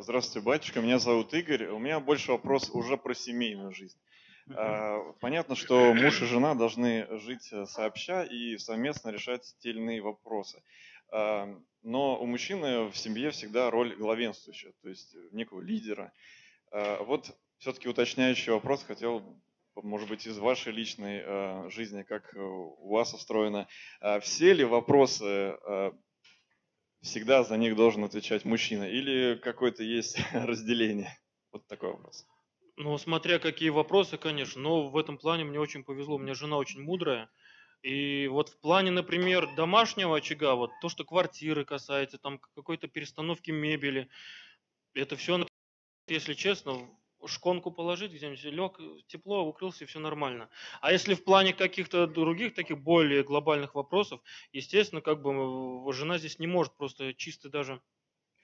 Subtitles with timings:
[0.00, 0.80] Здравствуйте, батюшка.
[0.80, 1.68] Меня зовут Игорь.
[1.68, 3.96] У меня больше вопрос уже про семейную жизнь.
[4.54, 9.78] А, понятно, что муж и жена должны жить э, сообща и совместно решать те или
[9.78, 10.62] иные вопросы.
[11.10, 11.48] А,
[11.82, 16.12] но у мужчины в семье всегда роль главенствующего, то есть некого лидера.
[16.72, 19.22] А, вот все-таки уточняющий вопрос хотел,
[19.76, 23.66] может быть, из вашей личной жизни, как у вас устроено.
[24.20, 25.56] Все ли вопросы
[27.02, 31.18] всегда за них должен отвечать мужчина или какое-то есть разделение?
[31.52, 32.26] Вот такой вопрос.
[32.76, 36.16] Ну, смотря какие вопросы, конечно, но в этом плане мне очень повезло.
[36.16, 37.30] У меня жена очень мудрая.
[37.82, 43.50] И вот в плане, например, домашнего очага, вот то, что квартиры касается, там какой-то перестановки
[43.50, 44.08] мебели,
[44.94, 45.46] это все,
[46.08, 46.88] если честно,
[47.26, 50.48] шконку положить где-нибудь, лег, тепло, укрылся, и все нормально.
[50.80, 54.20] А если в плане каких-то других таких более глобальных вопросов,
[54.52, 57.80] естественно, как бы жена здесь не может просто чисто даже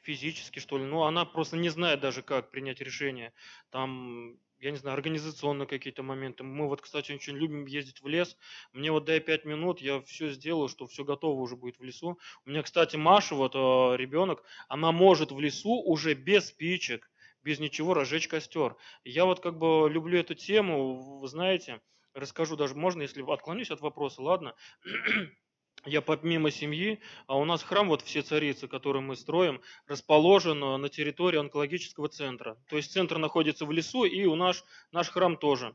[0.03, 0.85] физически, что ли.
[0.85, 3.33] Ну, она просто не знает даже, как принять решение.
[3.71, 6.45] Там, я не знаю, организационные какие-то моменты.
[6.45, 8.37] Мы вот, кстати, очень любим ездить в лес.
[8.73, 12.19] Мне вот дай пять минут, я все сделаю, что все готово уже будет в лесу.
[12.45, 17.11] У меня, кстати, Маша, вот э, ребенок, она может в лесу уже без спичек,
[17.43, 18.76] без ничего разжечь костер.
[19.04, 21.80] Я вот как бы люблю эту тему, вы знаете,
[22.15, 24.54] расскажу даже, можно, если отклонюсь от вопроса, ладно?
[25.84, 30.76] я помимо семьи, а у нас храм, вот все царицы, которые мы строим, расположен э,
[30.76, 32.57] на территории онкологического центра.
[32.68, 35.74] То есть центр находится в лесу, и у нас наш храм тоже.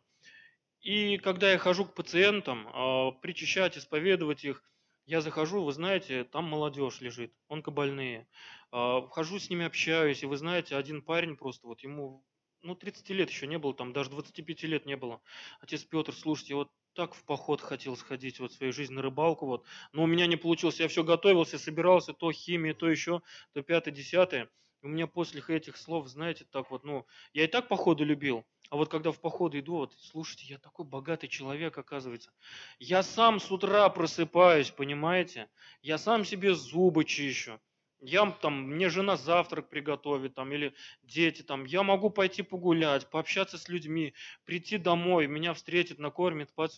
[0.81, 4.63] И когда я хожу к пациентам, а, причащать, исповедовать их,
[5.05, 8.27] я захожу, вы знаете, там молодежь лежит, онкобольные.
[8.71, 12.23] А, хожу с ними, общаюсь, и вы знаете, один парень просто, вот ему
[12.61, 15.21] ну, 30 лет еще не было, там даже 25 лет не было.
[15.61, 19.45] Отец Петр, слушайте, вот так в поход хотел сходить вот в своей жизни на рыбалку,
[19.45, 19.65] вот.
[19.93, 23.21] но у меня не получилось, я все готовился, собирался, то химия, то еще,
[23.53, 24.49] то пятое, десятое.
[24.81, 28.75] У меня после этих слов, знаете, так вот, ну, я и так походы любил, а
[28.75, 32.31] вот когда в походы иду, вот, слушайте, я такой богатый человек, оказывается.
[32.79, 35.49] Я сам с утра просыпаюсь, понимаете?
[35.81, 37.61] Я сам себе зубы чищу
[37.99, 43.58] я там, мне жена завтрак приготовит, там, или дети, там, я могу пойти погулять, пообщаться
[43.58, 44.13] с людьми,
[44.45, 46.77] прийти домой, меня встретит, накормит, спать.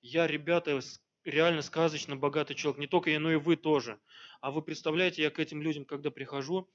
[0.00, 0.80] Я, ребята,
[1.24, 4.00] реально сказочно богатый человек, не только я, но и вы тоже.
[4.40, 6.68] А вы представляете, я к этим людям, когда прихожу,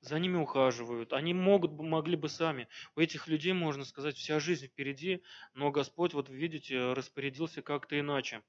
[0.00, 2.68] за ними ухаживают, они могут, могли бы сами.
[2.96, 5.22] У этих людей, можно сказать, вся жизнь впереди,
[5.54, 8.42] но Господь, вот видите, распорядился как-то иначе.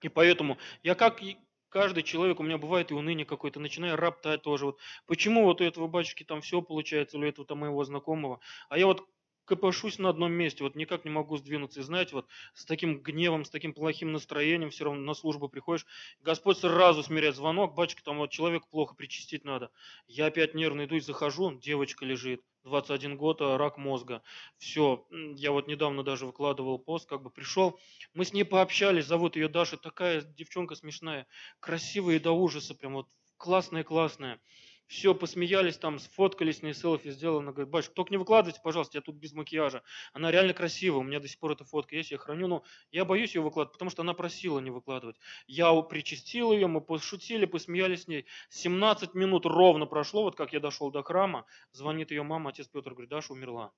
[0.00, 1.20] И поэтому я как
[1.68, 4.66] каждый человек, у меня бывает и уныние какое-то, начинаю роптать тоже.
[4.66, 8.40] Вот, почему вот у этого батюшки там все получается, или у этого там моего знакомого,
[8.68, 9.06] а я вот
[9.46, 11.80] копошусь на одном месте, вот никак не могу сдвинуться.
[11.80, 15.86] И знаете, вот с таким гневом, с таким плохим настроением все равно на службу приходишь,
[16.20, 19.70] Господь сразу смиряет звонок, батюшка, там вот человек плохо причастить надо.
[20.08, 24.22] Я опять нервно иду и захожу, девочка лежит, 21 год, а рак мозга.
[24.58, 25.06] Все,
[25.36, 27.78] я вот недавно даже выкладывал пост, как бы пришел,
[28.12, 31.26] мы с ней пообщались, зовут ее Даша, такая девчонка смешная,
[31.60, 34.40] красивая и до ужаса, прям вот классная-классная
[34.86, 37.40] все, посмеялись там, сфоткались, на селфи сделала.
[37.40, 39.82] Она говорит, батюшка, только не выкладывайте, пожалуйста, я тут без макияжа.
[40.12, 43.04] Она реально красивая, у меня до сих пор эта фотка есть, я храню, но я
[43.04, 45.16] боюсь ее выкладывать, потому что она просила не выкладывать.
[45.46, 48.26] Я причастил ее, мы пошутили, посмеялись с ней.
[48.50, 52.90] 17 минут ровно прошло, вот как я дошел до храма, звонит ее мама, отец Петр
[52.90, 53.72] говорит, Даша умерла.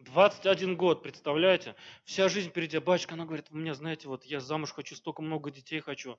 [0.00, 1.76] 21 год, представляете?
[2.04, 2.78] Вся жизнь впереди.
[2.78, 6.18] Батюшка, она говорит, у меня, знаете, вот я замуж хочу, столько много детей хочу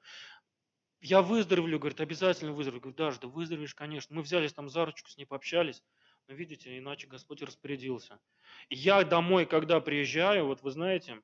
[1.02, 2.82] я выздоровлю, говорит, обязательно выздоровлю.
[2.82, 4.16] Говорю, даже, да выздоровеешь, конечно.
[4.16, 5.84] Мы взялись там за ручку, с ней пообщались.
[6.28, 8.20] Но видите, иначе Господь распорядился.
[8.70, 11.22] Я домой, когда приезжаю, вот вы знаете,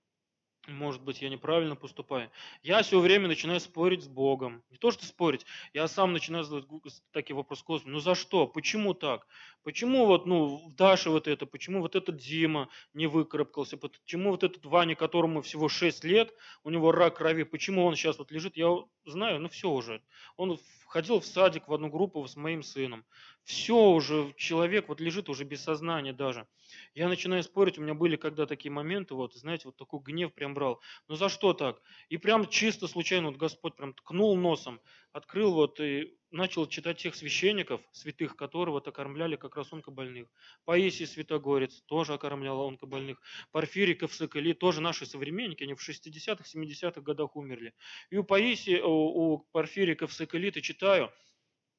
[0.67, 2.29] может быть, я неправильно поступаю.
[2.61, 4.63] Я все время начинаю спорить с Богом.
[4.69, 6.67] Не то, что спорить, я сам начинаю задавать
[7.11, 7.93] такие вопросы Господу.
[7.93, 8.47] Ну за что?
[8.47, 9.25] Почему так?
[9.63, 14.65] Почему вот, ну, Даша вот это, почему вот этот Дима не выкарабкался, почему вот этот
[14.65, 16.33] Ваня, которому всего 6 лет,
[16.63, 18.69] у него рак крови, почему он сейчас вот лежит, я
[19.05, 20.01] знаю, ну все уже.
[20.35, 23.05] Он ходил в садик в одну группу с моим сыном.
[23.47, 26.49] Все уже, человек вот лежит уже без сознания даже.
[26.93, 30.53] Я начинаю спорить, у меня были когда такие моменты, вот, знаете, вот такой гнев прям
[30.53, 30.81] брал.
[31.07, 31.81] Ну за что так?
[32.09, 34.81] И прям чисто случайно вот Господь прям ткнул носом,
[35.13, 40.27] открыл вот и начал читать тех священников, святых которых вот окормляли как раз онкобольных.
[40.65, 43.21] Паисий Святогорец тоже окормлял онкобольных.
[43.53, 47.73] Порфирий Ковсыкали тоже наши современники, они в 60-х, 70-х годах умерли.
[48.09, 51.13] И у Паисия, у, у Порфирия Ковсыкали, ты читаю,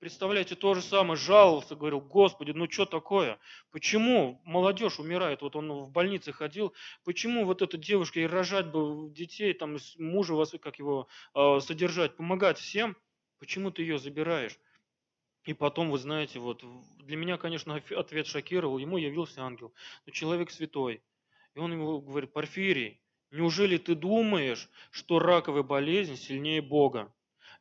[0.01, 3.41] Представляете, то же самое, жаловался, говорил, Господи, ну что такое?
[3.73, 5.43] Почему молодежь умирает?
[5.43, 6.73] Вот он в больнице ходил,
[7.05, 12.17] почему вот эта девушка, и рожать бы детей, там, мужа, вас, как его, а, содержать,
[12.17, 12.97] помогать всем,
[13.41, 14.57] почему ты ее забираешь?
[15.47, 16.63] И потом, вы знаете, вот
[16.99, 18.79] для меня, конечно, ответ шокировал.
[18.79, 19.73] Ему явился ангел.
[20.05, 21.03] Но человек святой.
[21.55, 27.13] И он ему говорит, Порфирий, неужели ты думаешь, что раковая болезнь сильнее Бога?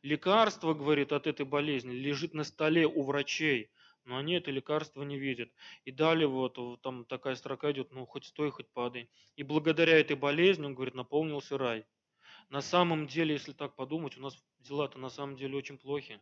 [0.02, 3.72] Лекарство, говорит, от этой болезни лежит на столе у врачей,
[4.04, 5.50] но они это лекарство не видят.
[5.84, 9.10] И далее вот там такая строка идет, ну хоть стой, хоть падай.
[9.34, 11.84] И благодаря этой болезни, он говорит, наполнился рай.
[12.48, 16.20] На самом деле, если так подумать, у нас дела-то на самом деле очень плохи.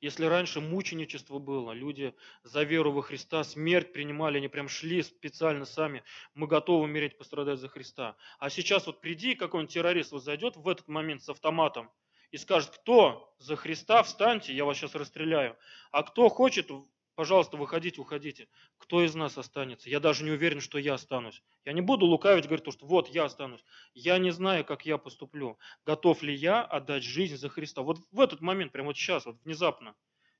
[0.00, 2.14] Если раньше мученичество было, люди
[2.44, 7.58] за веру во Христа смерть принимали, они прям шли специально сами, мы готовы умереть, пострадать
[7.58, 8.16] за Христа.
[8.38, 11.90] А сейчас вот приди, какой-нибудь террорист вот зайдет в этот момент с автоматом
[12.30, 15.56] и скажет, кто за Христа, встаньте, я вас сейчас расстреляю.
[15.90, 16.70] А кто хочет,
[17.14, 18.48] пожалуйста, выходите, уходите.
[18.78, 19.90] Кто из нас останется?
[19.90, 21.42] Я даже не уверен, что я останусь.
[21.64, 23.64] Я не буду лукавить, говорить, что вот я останусь.
[23.94, 25.58] Я не знаю, как я поступлю.
[25.84, 27.82] Готов ли я отдать жизнь за Христа?
[27.82, 29.94] Вот в этот момент, прямо вот сейчас, вот внезапно,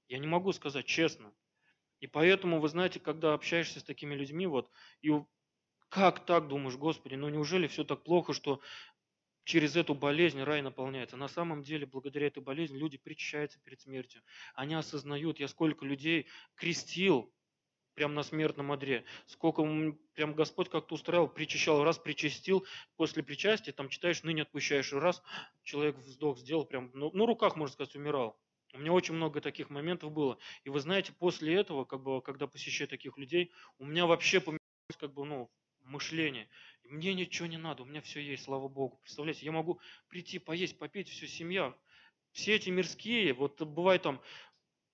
[0.09, 1.33] я не могу сказать честно.
[2.01, 5.11] И поэтому, вы знаете, когда общаешься с такими людьми, вот, и
[5.89, 8.61] как так думаешь, Господи, ну неужели все так плохо, что
[9.47, 11.17] через эту болезнь рай наполняется.
[11.17, 14.21] На самом деле, благодаря этой болезни люди причащаются перед смертью.
[14.55, 16.27] Они осознают, я сколько людей
[16.57, 17.33] крестил
[17.95, 19.05] прямо на смертном одре.
[19.27, 19.63] Сколько
[20.15, 22.67] прям Господь как-то устраивал, причащал, раз причастил,
[22.97, 25.23] после причастия, там читаешь, ныне отпущаешь, раз
[25.63, 28.39] человек вздох сделал, прям, ну, на руках, можно сказать, умирал.
[28.75, 30.39] У меня очень много таких моментов было.
[30.65, 34.61] И вы знаете, после этого, как бы, когда посещаю таких людей, у меня вообще поменялось
[34.99, 35.51] как бы, ну,
[35.85, 36.49] мышление.
[36.89, 38.99] Мне ничего не надо, у меня все есть, слава Богу.
[39.03, 41.75] Представляете, я могу прийти, поесть, попить, все, семья.
[42.33, 44.21] Все эти мирские, вот бывает там,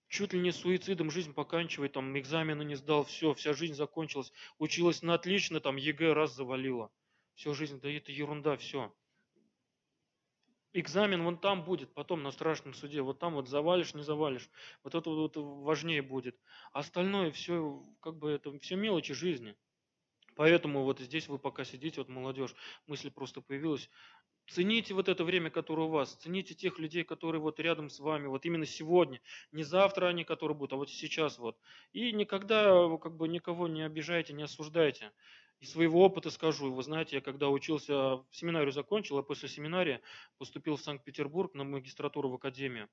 [0.09, 4.33] чуть ли не суицидом жизнь поканчивает, там экзамены не сдал, все, вся жизнь закончилась.
[4.59, 6.91] Училась на отлично, там ЕГЭ раз завалила.
[7.35, 8.95] Всю жизнь, да это ерунда, все.
[10.75, 14.49] Экзамен вон там будет, потом на страшном суде, вот там вот завалишь, не завалишь.
[14.83, 16.39] Вот это вот важнее будет.
[16.73, 19.55] А остальное все, как бы это все мелочи жизни.
[20.35, 22.55] Поэтому вот здесь вы пока сидите, вот молодежь,
[22.87, 23.91] мысль просто появилась.
[24.49, 28.27] Цените вот это время, которое у вас, цените тех людей, которые вот рядом с вами,
[28.27, 29.21] вот именно сегодня,
[29.53, 31.57] не завтра они, которые будут, а вот сейчас вот.
[31.93, 35.13] И никогда как бы никого не обижайте, не осуждайте.
[35.61, 40.03] Из своего опыта скажу, вы знаете, я когда учился, семинарию закончил, а после семинария
[40.39, 42.89] поступил в Санкт-Петербург на магистратуру в академию.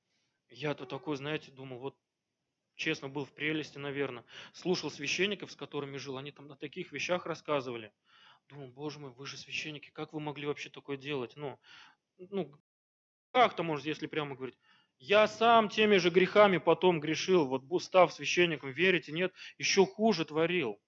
[0.50, 1.96] Я-то такой, знаете, думал, вот
[2.80, 4.24] честно, был в прелести, наверное.
[4.54, 7.92] Слушал священников, с которыми жил, они там на таких вещах рассказывали.
[8.48, 11.34] Думал, боже мой, вы же священники, как вы могли вообще такое делать?
[11.36, 11.60] Ну,
[12.18, 12.52] ну
[13.32, 14.58] как-то, может, если прямо говорить.
[14.98, 20.82] Я сам теми же грехами потом грешил, вот став священником, верите, нет, еще хуже творил.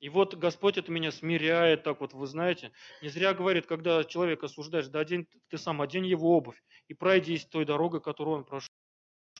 [0.00, 2.72] И вот Господь это меня смиряет, так вот, вы знаете,
[3.02, 7.44] не зря говорит, когда человека осуждаешь, да одень, ты сам одень его обувь и пройдись
[7.44, 8.71] той дорогой, которую он прошел.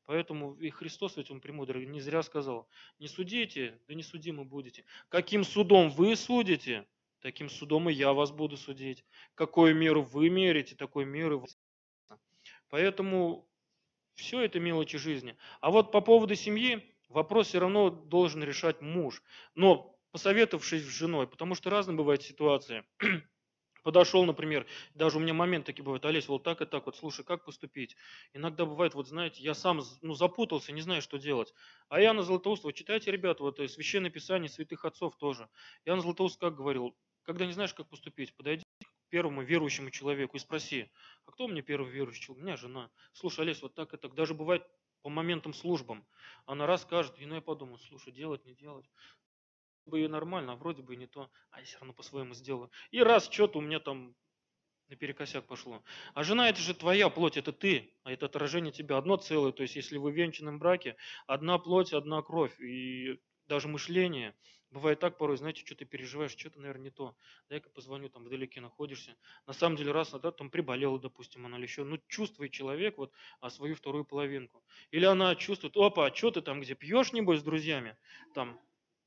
[0.06, 2.68] Поэтому и Христос ведь он премудрый, не зря сказал,
[2.98, 4.84] не судите, да не судимы будете.
[5.08, 6.86] Каким судом вы судите,
[7.20, 9.04] таким судом и я вас буду судить.
[9.34, 11.46] Какую меру вы мерите, такой меры вы
[12.68, 13.48] Поэтому
[14.14, 15.36] все это мелочи жизни.
[15.60, 19.22] А вот по поводу семьи, вопрос все равно должен решать муж.
[19.54, 22.84] Но посоветовавшись с женой, потому что разные бывают ситуации
[23.82, 27.24] подошел, например, даже у меня момент такие бывают, Олесь, вот так и так, вот слушай,
[27.24, 27.96] как поступить?
[28.32, 31.52] Иногда бывает, вот знаете, я сам ну, запутался, не знаю, что делать.
[31.88, 35.48] А Иоанна Златоуст, вот читайте, ребята, вот э, Священное Писание святых отцов тоже.
[35.84, 40.40] Иоанн Златоуст как говорил, когда не знаешь, как поступить, подойди к первому верующему человеку и
[40.40, 40.90] спроси,
[41.26, 42.42] а кто мне первый верующий человек?
[42.42, 42.90] У меня жена.
[43.12, 44.66] Слушай, Олесь, вот так и так, даже бывает
[45.02, 46.06] по моментам службам.
[46.46, 48.88] Она расскажет, и ну я подумаю, слушай, делать, не делать
[49.86, 52.70] бы и нормально, а вроде бы и не то, а я все равно по-своему сделаю.
[52.90, 54.14] И раз что-то у меня там
[54.88, 55.82] наперекосяк пошло.
[56.14, 59.52] А жена это же твоя плоть, это ты, а это отражение тебя, одно целое.
[59.52, 60.96] То есть если вы в венчанном браке,
[61.26, 62.58] одна плоть, одна кровь.
[62.60, 64.34] И даже мышление.
[64.70, 67.14] Бывает так порой, знаете, что ты переживаешь, что-то, наверное, не то.
[67.50, 69.14] Дай-ка позвоню, там вдалеке находишься.
[69.46, 71.84] На самом деле, раз, да, там приболела, допустим, она или еще.
[71.84, 74.64] Ну, чувствует человек вот а свою вторую половинку.
[74.90, 77.98] Или она чувствует, опа, а что ты там, где пьешь, небось, с друзьями?
[78.32, 78.58] Там,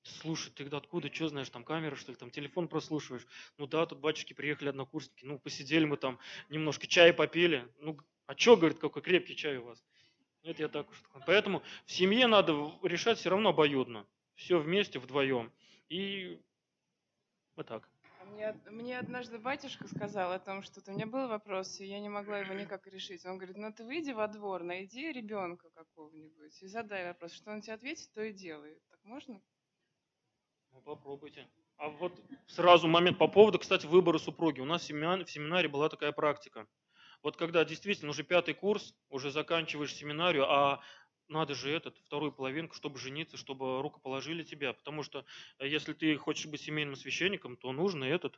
[0.05, 3.25] Слушай, ты откуда, что знаешь, там камера, что ли, там телефон прослушиваешь?
[3.57, 6.19] Ну да, тут батюшки приехали, однокурсники, ну посидели мы там,
[6.49, 7.67] немножко чая попили.
[7.79, 7.97] Ну,
[8.27, 9.83] а что, говорит, какой крепкий чай у вас?
[10.43, 11.01] Это я так уж.
[11.25, 14.05] Поэтому в семье надо решать все равно обоюдно.
[14.35, 15.51] Все вместе, вдвоем.
[15.89, 16.39] И
[17.55, 17.89] вот так.
[18.19, 21.99] А мне, мне однажды батюшка сказал о том, что у меня был вопрос, и я
[21.99, 23.25] не могла его никак решить.
[23.25, 27.33] Он говорит, ну ты выйди во двор, найди ребенка какого-нибудь и задай вопрос.
[27.33, 28.77] Что он тебе ответит, то и делай.
[28.91, 29.41] Так можно?
[30.75, 31.47] Ну, попробуйте.
[31.77, 34.59] А вот сразу момент по поводу, кстати, выбора супруги.
[34.59, 36.67] У нас в семинаре была такая практика.
[37.23, 40.83] Вот когда действительно уже пятый курс, уже заканчиваешь семинарию, а
[41.29, 44.73] надо же этот, вторую половинку, чтобы жениться, чтобы руку положили тебя.
[44.73, 45.25] Потому что
[45.59, 48.37] э, если ты хочешь быть семейным священником, то нужно этот,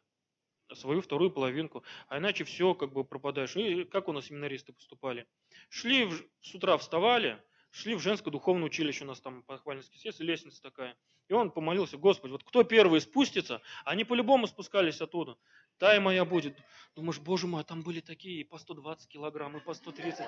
[0.74, 1.84] свою вторую половинку.
[2.08, 3.56] А иначе все как бы пропадаешь.
[3.56, 5.28] И как у нас семинаристы поступали?
[5.70, 10.20] Шли, в- с утра вставали, шли в женское духовное училище, у нас там похвальнический съезд,
[10.20, 10.96] лестница такая.
[11.30, 15.38] И он помолился, Господи, вот кто первый спустится, они по-любому спускались оттуда.
[15.78, 16.58] Та и моя будет.
[16.96, 20.26] Думаешь, боже мой, а там были такие и по 120 килограмм, и по 130.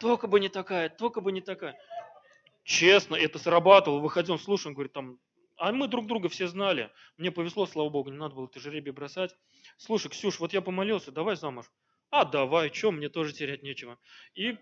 [0.00, 1.78] Только бы не такая, только бы не такая.
[2.64, 4.00] Честно, это срабатывало.
[4.00, 5.18] Выходил, слушай, он говорит, там,
[5.56, 6.90] а мы друг друга все знали.
[7.18, 9.36] Мне повезло, слава богу, не надо было это жеребие бросать.
[9.76, 11.66] Слушай, Ксюш, вот я помолился, давай замуж.
[12.10, 13.98] А давай, что, мне тоже терять нечего.
[14.34, 14.56] И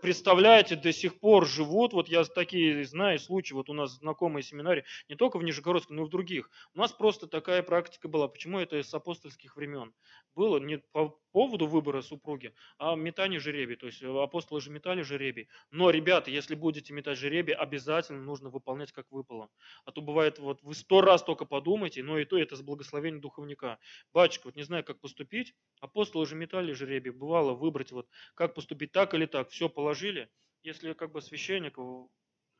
[0.00, 4.84] представляете, до сих пор живут, вот я такие знаю случаи, вот у нас знакомые семинарии,
[5.08, 6.50] не только в Нижегородске, но и в других.
[6.74, 8.28] У нас просто такая практика была.
[8.28, 9.92] Почему это с апостольских времен?
[10.34, 13.76] Было не по поводу выбора супруги, а метание жеребий.
[13.76, 15.48] То есть апостолы же метали жеребий.
[15.70, 19.48] Но, ребята, если будете метать жеребий, обязательно нужно выполнять, как выпало.
[19.84, 23.20] А то бывает, вот вы сто раз только подумайте, но и то это с благословения
[23.20, 23.78] духовника.
[24.12, 27.10] Батюшка, вот не знаю, как поступить, апостолы же метали жеребий.
[27.10, 29.50] Бывало выбрать, вот как поступить так или так.
[29.50, 30.28] Все положили.
[30.64, 31.78] Если как бы священник,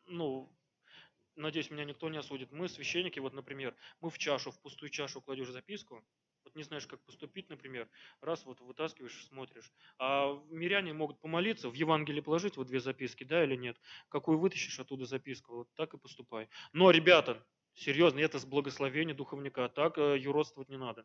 [0.06, 0.50] ну,
[1.36, 2.50] надеюсь, меня никто не осудит.
[2.52, 6.02] Мы, священники, вот, например, мы в чашу, в пустую чашу кладешь записку,
[6.44, 7.86] вот не знаешь, как поступить, например,
[8.22, 9.70] раз вот вытаскиваешь, смотришь.
[9.98, 13.76] А миряне могут помолиться, в Евангелии положить вот две записки, да или нет.
[14.08, 16.48] Какую вытащишь оттуда записку, вот так и поступай.
[16.72, 17.44] Но, ребята,
[17.74, 21.04] серьезно, это с благословения духовника, так э, юродствовать не надо.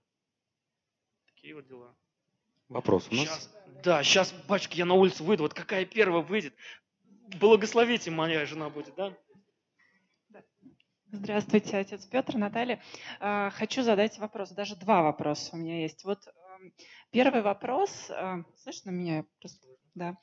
[1.26, 1.98] Такие вот дела.
[2.70, 3.26] Вопрос у нас?
[3.26, 3.50] Щас,
[3.84, 6.54] да, сейчас, батюшка, я на улицу выйду, вот какая первая выйдет,
[7.40, 9.14] благословите, моя жена будет, да?
[11.12, 12.82] Здравствуйте, отец Петр, Наталья.
[13.20, 16.04] А, Хочу задать вопрос, даже два вопроса у меня есть.
[16.06, 16.74] Вот эм,
[17.12, 19.24] первый вопрос, а, слышно меня?
[19.94, 20.18] Да.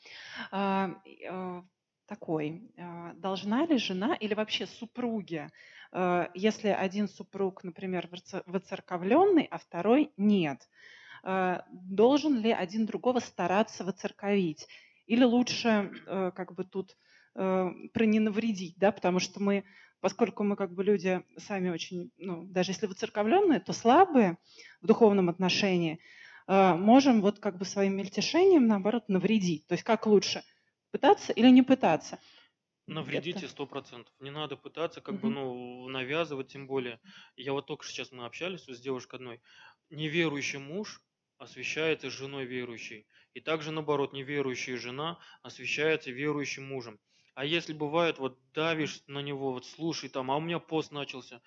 [0.51, 1.63] А, э,
[2.07, 2.73] Такой.
[2.77, 5.49] а, Должна ли жена или вообще супруги,
[5.93, 8.09] э, если один супруг, например,
[8.47, 14.67] воцерковленный, а второй нет, э, должен ли один другого стараться воцерковить?
[15.07, 16.97] Или лучше э, как бы тут
[17.35, 19.65] э, про не навредить, да, потому что мы
[20.01, 24.39] поскольку мы как бы люди сами очень, ну, даже если выцерковленные, то слабые
[24.81, 26.01] в духовном отношении,
[26.49, 29.67] э, можем вот как бы своим мельтешением, наоборот, навредить.
[29.67, 30.43] То есть как лучше,
[30.91, 32.19] пытаться или не пытаться?
[32.87, 34.13] Навредите сто процентов.
[34.19, 35.35] Не надо пытаться как бы, Мгм.
[35.35, 36.99] ну, навязывать, тем более.
[37.37, 39.41] Я вот только сейчас мы общались с девушкой одной.
[39.91, 41.01] Неверующий муж
[41.41, 43.07] освящается женой верующей.
[43.35, 47.01] И также наоборот, неверующая жена освящается верующим мужем.
[47.35, 51.41] А если бывает, вот давишь на него, вот слушай там, а у меня пост начался,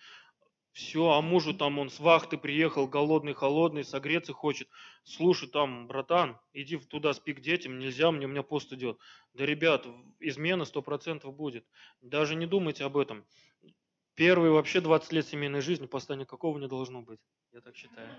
[0.72, 4.68] все, а мужу там он с вахты приехал, голодный, холодный, согреться хочет.
[5.04, 8.98] Слушай, там, братан, иди туда спи к детям, нельзя, мне, у меня пост идет.
[9.34, 9.86] Да, ребят,
[10.20, 11.66] измена 100% будет.
[12.02, 13.24] Даже не думайте об этом.
[14.16, 17.20] Первые вообще 20 лет семейной жизни поста никакого не должно быть.
[17.52, 18.10] Я так считаю.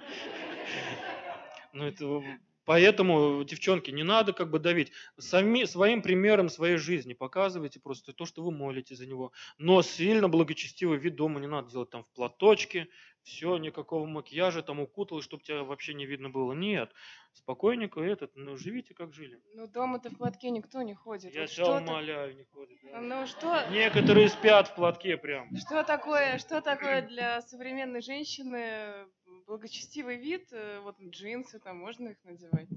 [1.74, 2.22] Ну, это...
[2.64, 4.90] Поэтому, девчонки, не надо как бы давить.
[5.18, 9.32] Сами, своим примером своей жизни показывайте просто то, что вы молите за него.
[9.58, 12.88] Но сильно благочестивый вид дома не надо делать там в платочке,
[13.22, 16.52] все, никакого макияжа, там укуталось, чтобы тебя вообще не видно было.
[16.52, 16.92] Нет,
[17.32, 19.40] спокойненько этот, ну, живите как жили.
[19.54, 21.34] Ну, дома-то в платке никто не ходит.
[21.34, 22.78] Я Вот тебя умоляю, не ходит.
[22.82, 23.00] да.
[23.00, 25.54] Ну, что, Некоторые спят в платке прям.
[25.56, 29.06] что такое, что такое для современной женщины
[29.46, 30.48] благочестивый вид?
[30.52, 32.68] Э, Вот джинсы, там можно их надевать?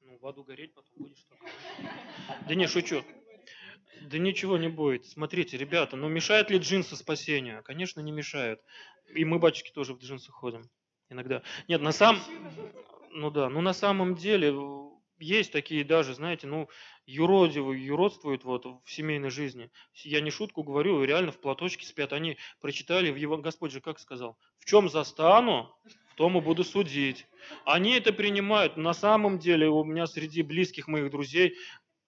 [0.00, 1.46] Ну, в аду гореть потом будешь только.
[2.48, 3.04] Да не, шучу.
[4.02, 5.06] Да ничего не будет.
[5.06, 7.62] Смотрите, ребята, ну мешают ли джинсы спасению?
[7.62, 8.60] Конечно, не мешают.
[9.14, 10.70] И мы, батюшки, тоже в джинсах ходим.
[11.10, 11.42] Иногда.
[11.68, 12.20] Нет, на самом...
[13.10, 14.52] Ну да, ну на самом деле
[15.18, 16.68] есть такие даже, знаете, ну,
[17.06, 19.70] юродивые, юродствуют вот в семейной жизни.
[19.94, 22.12] Я не шутку говорю, реально в платочке спят.
[22.12, 23.36] Они прочитали в его...
[23.38, 24.38] Господь же как сказал?
[24.58, 25.74] В чем застану,
[26.12, 27.26] в том и буду судить.
[27.64, 28.76] Они это принимают.
[28.76, 31.54] На самом деле у меня среди близких моих друзей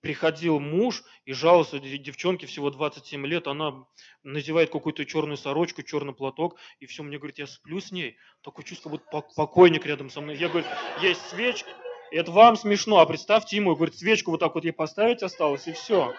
[0.00, 3.84] приходил муж и жаловался де- девчонке всего 27 лет, она
[4.22, 8.64] надевает какую-то черную сорочку, черный платок, и все, мне говорит, я сплю с ней, такое
[8.64, 10.36] чувство, будто пок- покойник рядом со мной.
[10.36, 10.66] Я говорю,
[11.02, 11.70] есть свечка,
[12.16, 15.72] это вам смешно, а представьте ему, говорит, свечку вот так вот ей поставить осталось, и
[15.72, 16.14] все.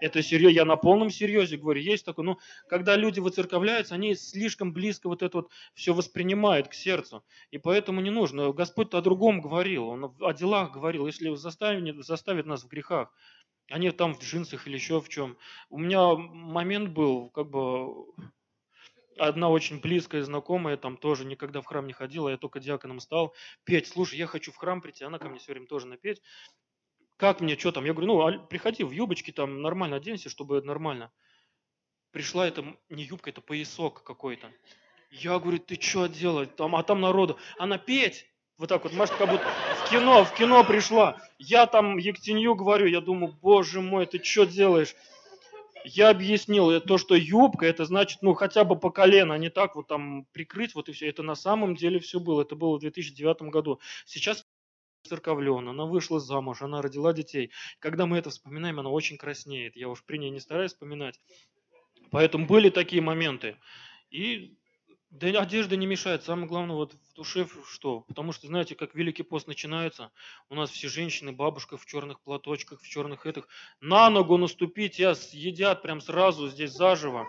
[0.00, 4.72] Это серьезно, я на полном серьезе говорю, есть такое, ну, когда люди выцерковляются, они слишком
[4.72, 7.24] близко вот это вот все воспринимают к сердцу.
[7.50, 8.52] И поэтому не нужно.
[8.52, 11.06] Господь-то о другом говорил, Он о делах говорил.
[11.06, 13.14] Если заставит, заставит нас в грехах,
[13.74, 15.38] не там в джинсах или еще в чем.
[15.70, 18.06] У меня момент был, как бы,
[19.18, 23.34] одна очень близкая знакомая, там тоже никогда в храм не ходила, я только диаконом стал.
[23.64, 26.20] Петь, слушай, я хочу в храм прийти, она ко мне все время тоже напеть.
[27.16, 27.84] Как мне, что там?
[27.84, 31.12] Я говорю, ну, а, приходи в юбочке, там нормально оденься, чтобы нормально.
[32.10, 34.50] Пришла это не юбка, это поясок какой-то.
[35.10, 36.56] Я говорю, ты что делать?
[36.56, 37.38] Там, а там народу.
[37.56, 38.26] Она петь.
[38.56, 39.44] Вот так вот, может, как будто
[39.84, 41.20] в кино, в кино пришла.
[41.38, 44.94] Я там Ектенью говорю, я думаю, боже мой, ты что делаешь?
[45.84, 49.76] Я объяснил, то, что юбка, это значит, ну, хотя бы по колено, а не так
[49.76, 51.08] вот там прикрыть, вот и все.
[51.08, 52.42] Это на самом деле все было.
[52.42, 53.80] Это было в 2009 году.
[54.06, 54.46] Сейчас
[55.02, 57.50] церковлен, она вышла замуж, она родила детей.
[57.78, 59.76] Когда мы это вспоминаем, она очень краснеет.
[59.76, 61.20] Я уж при ней не стараюсь вспоминать.
[62.10, 63.56] Поэтому были такие моменты.
[64.10, 64.56] И
[65.14, 66.24] да одежда не мешает.
[66.24, 68.00] Самое главное вот в душе что?
[68.00, 70.10] Потому что, знаете, как Великий пост начинается,
[70.48, 73.46] у нас все женщины, бабушка в черных платочках, в черных этих.
[73.80, 77.28] На ногу наступить, я съедят прям сразу здесь заживо,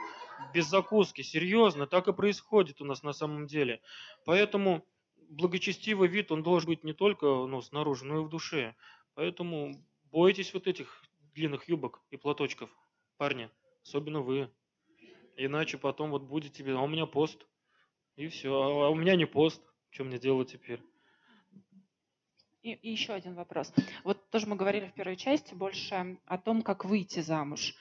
[0.51, 1.21] без закуски.
[1.21, 3.81] Серьезно, так и происходит у нас на самом деле.
[4.25, 4.83] Поэтому
[5.29, 8.75] благочестивый вид, он должен быть не только ну, снаружи, но и в душе.
[9.13, 9.75] Поэтому
[10.05, 11.03] бойтесь вот этих
[11.35, 12.71] длинных юбок и платочков,
[13.17, 13.51] парни,
[13.83, 14.49] особенно вы.
[15.37, 17.45] Иначе потом вот будет тебе, а у меня пост,
[18.15, 18.53] и все.
[18.53, 19.62] А у меня не пост.
[19.89, 20.81] Что мне делать теперь?
[22.62, 23.72] И, и еще один вопрос.
[24.03, 27.75] Вот тоже мы говорили в первой части больше о том, как выйти замуж.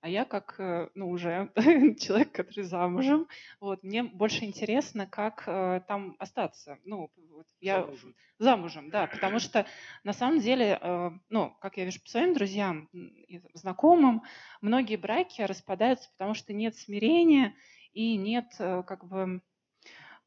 [0.00, 1.52] А я как, э, ну, уже
[2.00, 3.28] человек, который замужем,
[3.60, 6.78] вот, мне больше интересно, как э, там остаться.
[6.86, 8.14] Ну, вот я замужем.
[8.38, 9.66] замужем, да, потому что
[10.02, 14.22] на самом деле, э, ну, как я вижу по своим друзьям и знакомым,
[14.62, 17.54] многие браки распадаются, потому что нет смирения
[17.92, 19.42] и нет, э, как бы,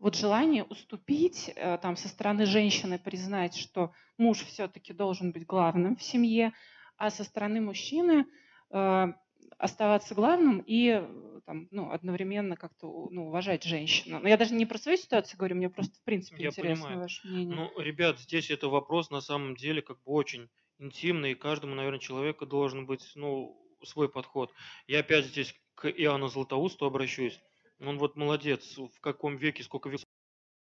[0.04, 5.96] вот желание уступить э, там со стороны женщины, признать, что муж все-таки должен быть главным
[5.96, 6.52] в семье,
[6.98, 8.26] а со стороны мужчины
[8.70, 9.14] э,
[9.58, 14.20] оставаться главным и э, там, ну, одновременно как-то ну, уважать женщину.
[14.20, 17.02] Но я даже не про свою ситуацию говорю, мне просто в принципе я интересно понимаю.
[17.04, 17.56] ваше мнение.
[17.56, 22.00] Ну, ребят, здесь это вопрос на самом деле как бы очень интимный, и каждому, наверное,
[22.00, 24.52] человеку должен быть ну, свой подход.
[24.86, 27.40] Я опять здесь к Иоанну Златоусту обращусь.
[27.80, 30.06] Он вот молодец, в каком веке, сколько веков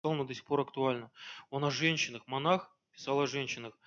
[0.05, 1.11] писал, но до сих пор актуально.
[1.51, 3.79] Он о женщинах, монах писал о женщинах.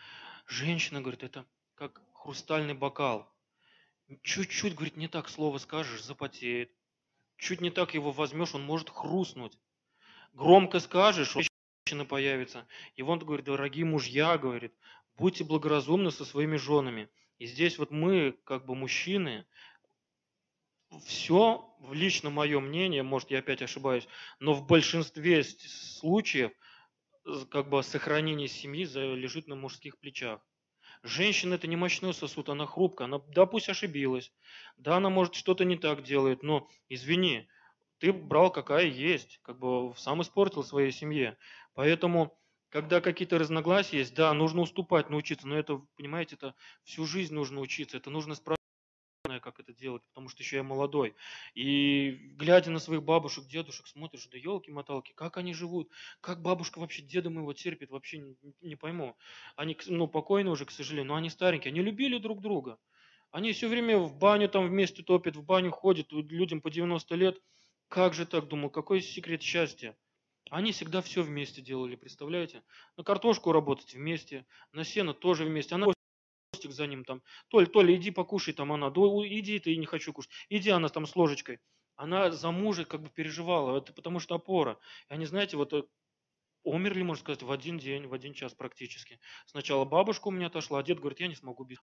[0.48, 3.32] Женщина, говорит, это как хрустальный бокал.
[4.24, 6.72] Чуть-чуть, говорит, не так слово скажешь, запотеет.
[7.38, 9.58] Чуть не так его возьмешь, он может хрустнуть.
[10.34, 11.36] Громко скажешь,
[11.86, 12.68] женщина появится.
[12.96, 14.74] И он говорит, дорогие мужья, говорит,
[15.18, 17.10] будьте благоразумны со своими женами.
[17.38, 19.46] И здесь вот мы, как бы мужчины,
[21.06, 24.08] все, лично мое мнение, может я опять ошибаюсь,
[24.40, 26.52] но в большинстве случаев
[27.50, 30.42] как бы сохранение семьи лежит на мужских плечах.
[31.04, 34.32] Женщина это не мощной сосуд, она хрупкая, она, да, пусть ошибилась,
[34.78, 37.48] да, она может что-то не так делает, но извини,
[38.00, 41.38] ты брал какая есть, как бы сам испортил своей семье.
[41.76, 42.38] Поэтому,
[42.70, 47.62] когда какие-то разногласия есть, да, нужно уступать, научиться, но это, понимаете, это всю жизнь нужно
[47.62, 48.57] учиться, это нужно спрашивать
[49.78, 51.16] делать, потому что еще я молодой.
[51.54, 55.90] И глядя на своих бабушек, дедушек, смотришь, да елки-моталки, как они живут,
[56.22, 59.16] как бабушка вообще деда моего терпит, вообще не, не пойму.
[59.56, 62.78] Они, ну, покойны уже, к сожалению, но они старенькие, они любили друг друга.
[63.32, 67.42] Они все время в баню там вместе топят, в баню ходят, людям по 90 лет.
[67.88, 69.98] Как же так, думал, какой секрет счастья?
[70.50, 72.64] Они всегда все вместе делали, представляете?
[72.96, 75.76] На картошку работать вместе, на сено тоже вместе.
[75.76, 75.88] Она
[76.52, 80.14] Костик за ним там, Толь, Толя, иди покушай, там она, да иди, ты не хочу
[80.14, 81.60] кушать, иди она там с ложечкой.
[81.96, 84.80] Она за мужа как бы переживала, это потому что опора.
[85.10, 85.84] И они, знаете, вот э,
[86.64, 89.20] умерли, можно сказать, в один день, в один час практически.
[89.46, 91.80] Сначала бабушка у меня отошла, а дед говорит, я не смогу без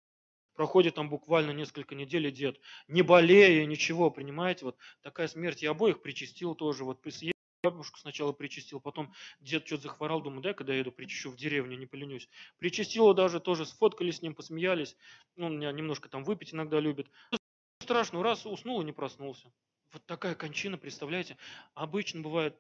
[0.54, 5.62] Проходит там буквально несколько недель, и дед, не болея, ничего, понимаете, вот такая смерть.
[5.62, 7.02] Я обоих причастил тоже, вот
[7.64, 11.78] бабушку сначала причастил, потом дед что-то захворал, думаю, дай когда я еду причащу в деревню,
[11.78, 12.28] не поленюсь.
[12.58, 14.98] Причастил даже тоже, сфоткались с ним, посмеялись.
[15.36, 17.10] Ну, он меня немножко там выпить иногда любит.
[17.80, 19.52] Страшно, раз уснул и не проснулся.
[19.92, 21.38] Вот такая кончина, представляете?
[21.74, 22.58] Обычно бывает,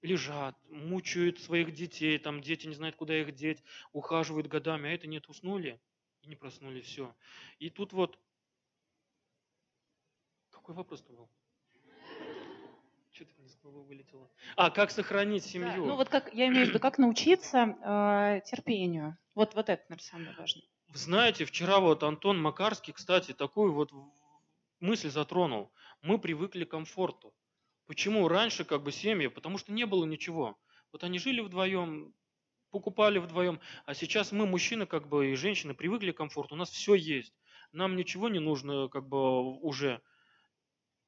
[0.00, 5.06] лежат, мучают своих детей, там дети не знают, куда их деть, ухаживают годами, а это
[5.06, 5.80] нет, уснули
[6.22, 7.14] и не проснули, все.
[7.58, 8.18] И тут вот,
[10.50, 11.28] какой вопрос-то был?
[13.62, 14.28] Вылетело.
[14.56, 15.68] А, как сохранить семью?
[15.68, 19.16] Да, ну вот как, я имею в виду, как научиться э, терпению.
[19.34, 20.64] Вот, вот это, наверное, самое важное.
[20.88, 23.90] Вы знаете, вчера вот Антон Макарский, кстати, такую вот
[24.80, 25.72] мысль затронул.
[26.02, 27.32] Мы привыкли к комфорту.
[27.86, 29.28] Почему раньше как бы семьи?
[29.28, 30.58] Потому что не было ничего.
[30.92, 32.14] Вот они жили вдвоем,
[32.70, 36.54] покупали вдвоем, а сейчас мы, мужчины как бы и женщины, привыкли к комфорту.
[36.54, 37.32] У нас все есть.
[37.70, 40.02] Нам ничего не нужно как бы уже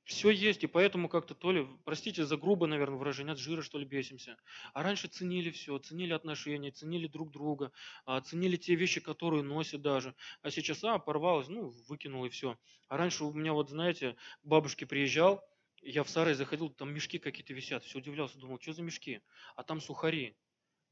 [0.04, 3.78] все есть, и поэтому как-то то ли, простите за грубо, наверное, выражение, от жира, что
[3.78, 4.36] ли, бесимся.
[4.74, 7.72] А раньше ценили все, ценили отношения, ценили друг друга,
[8.04, 10.14] а, ценили те вещи, которые носят даже.
[10.42, 12.58] А сейчас, а, порвалось, ну, выкинул и все.
[12.88, 15.42] А раньше у меня, вот, знаете, к бабушке приезжал,
[15.80, 19.20] я в сарай заходил, там мешки какие-то висят, все удивлялся, думал, что за мешки?
[19.56, 20.36] А там сухари.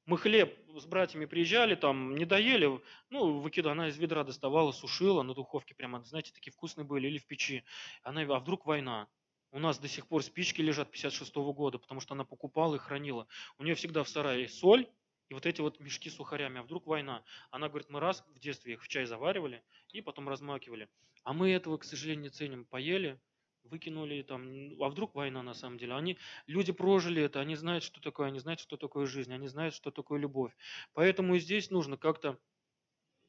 [0.04, 5.22] Мы хлеб с братьями приезжали, там не доели, ну, выкидывала, она из ведра доставала, сушила
[5.22, 7.62] на духовке, прямо, знаете, такие вкусные были, или в печи.
[8.02, 9.08] Она, а вдруг война?
[9.52, 12.78] У нас до сих пор спички лежат 56 -го года, потому что она покупала и
[12.78, 13.28] хранила.
[13.58, 14.88] У нее всегда в сарае соль
[15.28, 16.58] и вот эти вот мешки с сухарями.
[16.58, 17.22] А вдруг война?
[17.50, 19.62] Она говорит, мы раз в детстве их в чай заваривали
[19.92, 20.88] и потом размакивали.
[21.22, 22.64] А мы этого, к сожалению, не ценим.
[22.64, 23.20] Поели,
[23.64, 25.94] выкинули там, а вдруг война на самом деле.
[25.94, 29.75] Они, люди прожили это, они знают, что такое, они знают, что такое жизнь, они знают,
[29.75, 30.53] что такое любовь.
[30.92, 32.38] Поэтому и здесь нужно как-то,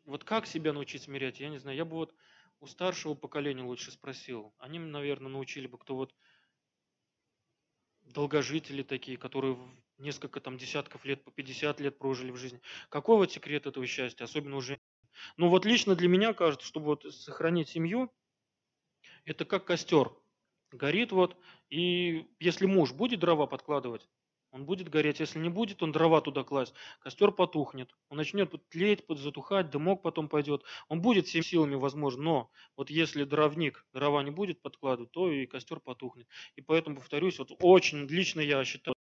[0.05, 1.77] вот как себя научить смирять, я не знаю.
[1.77, 2.13] Я бы вот
[2.59, 4.53] у старшего поколения лучше спросил.
[4.57, 6.13] Они, наверное, научили бы, кто вот
[8.03, 9.57] долгожители такие, которые
[9.97, 12.61] несколько там десятков лет, по 50 лет прожили в жизни.
[12.89, 14.79] Какой вот секрет этого счастья, особенно уже?
[15.37, 18.11] Ну вот лично для меня кажется, чтобы вот сохранить семью,
[19.25, 20.11] это как костер
[20.73, 21.37] горит вот,
[21.69, 24.07] и если муж будет дрова подкладывать,
[24.51, 25.19] он будет гореть.
[25.19, 26.75] Если не будет, он дрова туда класть.
[26.99, 27.89] Костер потухнет.
[28.09, 30.63] Он начнет тлеть, затухать, дымок потом пойдет.
[30.89, 35.47] Он будет всеми силами, возможно, но вот если дровник дрова не будет подкладывать, то и
[35.47, 36.27] костер потухнет.
[36.55, 38.95] И поэтому, повторюсь, вот очень лично я считаю,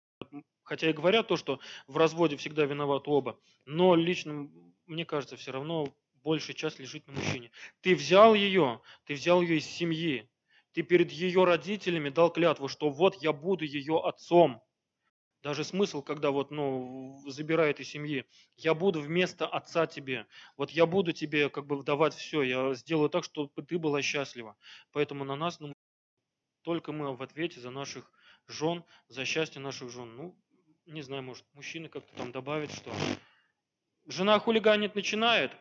[0.61, 4.51] хотя и говорят то, что в разводе всегда виноваты оба, но лично
[4.85, 5.87] мне кажется, все равно
[6.23, 7.51] большая часть лежит на мужчине.
[7.81, 10.29] Ты взял ее, ты взял ее из семьи,
[10.79, 14.63] ты перед ее родителями дал клятву, что вот я буду ее отцом.
[15.43, 20.85] Даже смысл, когда вот, ну, забирает из семьи, я буду вместо отца тебе, вот я
[20.85, 24.55] буду тебе как бы давать все, я сделаю так, чтобы ты была счастлива.
[24.93, 25.73] Поэтому на нас, ну,
[26.61, 28.09] только мы в ответе за наших
[28.47, 30.15] жен, за счастье наших жен.
[30.15, 30.39] Ну,
[30.85, 32.93] не знаю, может, мужчины как-то там добавить, что
[34.05, 35.51] жена хулиганит начинает,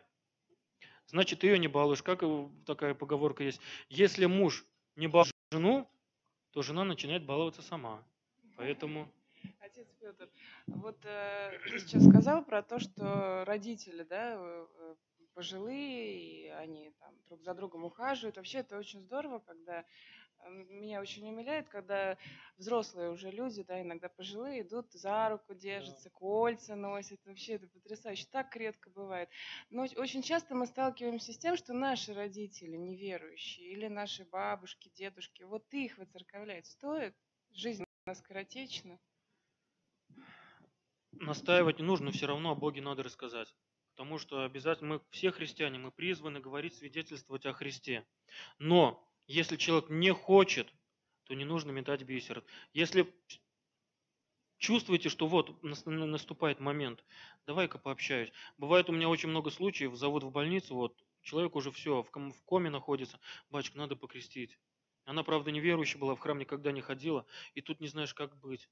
[1.06, 2.04] значит, ее не балуешь.
[2.04, 2.22] Как
[2.66, 3.60] такая поговорка есть?
[3.88, 4.64] Если муж
[4.98, 5.88] не балует жену,
[6.50, 8.02] то жена начинает баловаться сама.
[8.56, 9.08] Поэтому...
[9.60, 10.28] Отец Петр,
[10.66, 14.94] вот э, сейчас сказал про то, что родители, да, э, э,
[15.34, 18.36] пожилые, и они там друг за другом ухаживают.
[18.36, 19.84] Вообще это очень здорово, когда
[20.46, 22.16] меня очень умиляет, когда
[22.56, 27.20] взрослые уже люди, да, иногда пожилые, идут за руку держатся, кольца носят.
[27.24, 28.26] Вообще это потрясающе.
[28.30, 29.28] Так редко бывает.
[29.70, 35.42] Но очень часто мы сталкиваемся с тем, что наши родители неверующие или наши бабушки, дедушки,
[35.42, 37.14] вот их выцерковлять стоит?
[37.50, 38.98] Жизнь у нас скоротечна.
[41.12, 43.54] Настаивать не нужно, но все равно о Боге надо рассказать.
[43.98, 48.06] Потому что обязательно мы все христиане, мы призваны говорить, свидетельствовать о Христе.
[48.60, 50.72] Но если человек не хочет,
[51.24, 52.42] то не нужно метать бисер.
[52.72, 53.06] Если
[54.56, 57.04] чувствуете, что вот наступает момент,
[57.46, 58.32] давай-ка пообщаюсь.
[58.56, 62.10] Бывает у меня очень много случаев, зовут в больницу, вот человек уже все, в
[62.44, 64.58] коме находится, батюшка, надо покрестить.
[65.04, 68.68] Она, правда, неверующая была, в храм никогда не ходила, и тут не знаешь, как быть.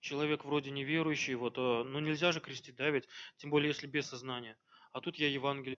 [0.00, 4.06] Человек вроде неверующий, вот, а, ну нельзя же крестить, да, ведь, тем более, если без
[4.06, 4.56] сознания.
[4.92, 5.78] А тут я Евангелие,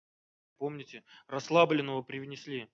[0.57, 2.69] помните, расслабленного привнесли.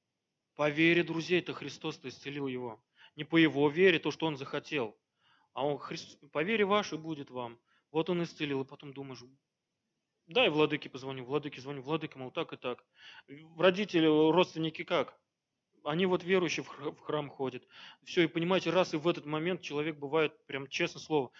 [0.56, 2.82] По вере друзей-то Христос-то исцелил его.
[3.16, 4.98] Не по его вере, то, что он захотел.
[5.54, 7.60] А он, Христ, по вере вашей будет вам.
[7.92, 9.24] Вот он исцелил, и потом думаешь,
[10.28, 12.86] дай владыке позвоню, владыке звоню, владыке, мол, так и так.
[13.58, 15.18] Родители, родственники как?
[15.84, 17.68] Они вот верующие в храм ходят.
[18.04, 21.32] Все, и понимаете, раз и в этот момент человек бывает, прям честно слово,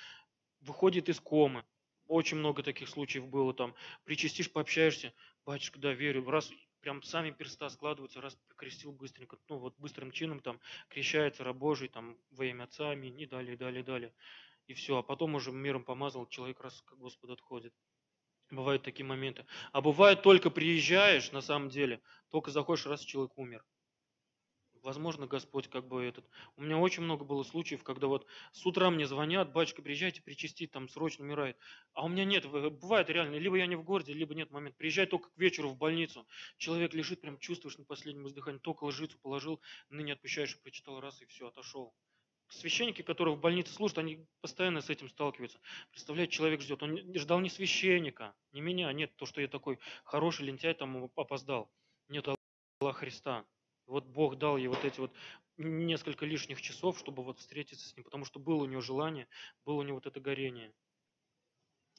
[0.62, 1.66] выходит из комы.
[2.08, 3.74] Очень много таких случаев было там.
[4.04, 5.14] Причастишь, пообщаешься,
[5.46, 6.30] батюшка, да, верю.
[6.30, 6.52] Раз
[6.86, 11.88] прям сами перста складываются, раз крестил быстренько, ну вот быстрым чином там крещается раб Божий,
[11.88, 14.14] там во имя Отца, аминь, и далее, далее, далее.
[14.68, 17.74] И все, а потом уже миром помазал, человек раз к Господу отходит.
[18.52, 19.48] Бывают такие моменты.
[19.72, 23.66] А бывает только приезжаешь, на самом деле, только заходишь, раз человек умер
[24.86, 26.26] возможно, Господь как бы этот.
[26.56, 30.72] У меня очень много было случаев, когда вот с утра мне звонят, батюшка, приезжайте причастить,
[30.72, 31.58] там срочно умирает.
[31.94, 34.78] А у меня нет, бывает реально, либо я не в городе, либо нет момент.
[34.78, 36.26] Приезжай только к вечеру в больницу.
[36.58, 41.26] Человек лежит, прям чувствуешь на последнем издыхании, только лжицу положил, ныне отпущаешь, прочитал раз и
[41.26, 41.94] все, отошел.
[42.50, 45.60] Священники, которые в больнице служат, они постоянно с этим сталкиваются.
[45.90, 46.84] Представляете, человек ждет.
[46.84, 51.72] Он ждал не священника, не меня, нет, то, что я такой хороший лентяй, там опоздал.
[52.08, 52.28] Нет,
[52.80, 53.46] Аллах Христа.
[53.88, 55.12] Вот Бог дал ей вот эти вот
[55.58, 59.28] несколько лишних часов, чтобы вот встретиться с ним, потому что было у него желание,
[59.66, 60.74] было у него вот это горение.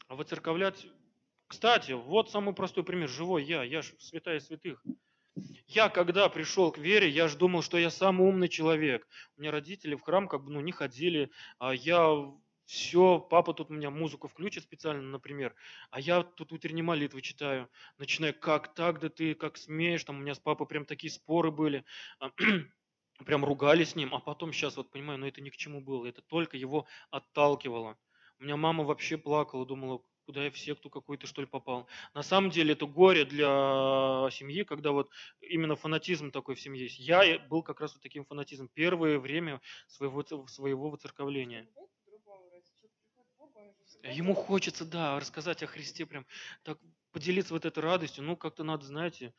[0.09, 0.87] А выцерковлять...
[1.49, 3.09] Кстати, вот самый простой пример.
[3.09, 4.83] Живой я, я же святая святых.
[5.69, 9.07] Я когда пришел к вере, я же думал, что я самый умный человек.
[9.37, 12.11] У меня родители в храм как бы ну, не ходили, а я
[12.67, 15.55] все, папа тут у меня музыку включит специально, например,
[15.91, 20.21] а я тут утренние молитвы читаю, начинаю, как так, да ты, как смеешь, там у
[20.21, 21.85] меня с папой прям такие споры были,
[22.19, 22.31] а,
[23.25, 26.07] прям ругались с ним, а потом сейчас вот понимаю, ну это ни к чему было,
[26.07, 27.99] это только его отталкивало.
[28.41, 31.87] У меня мама вообще плакала, думала, куда я в секту какую-то что ли попал.
[32.13, 35.09] На самом деле это горе для семьи, когда вот
[35.41, 36.99] именно фанатизм такой в семье есть.
[36.99, 41.69] Я был как раз вот таким фанатизмом первое время своего, своего воцерковления.
[44.03, 46.27] Ему хочется, да, рассказать о Христе, прям
[46.63, 46.79] так
[47.13, 48.25] поделиться вот этой радостью.
[48.25, 49.35] Ну, как-то надо, знаете,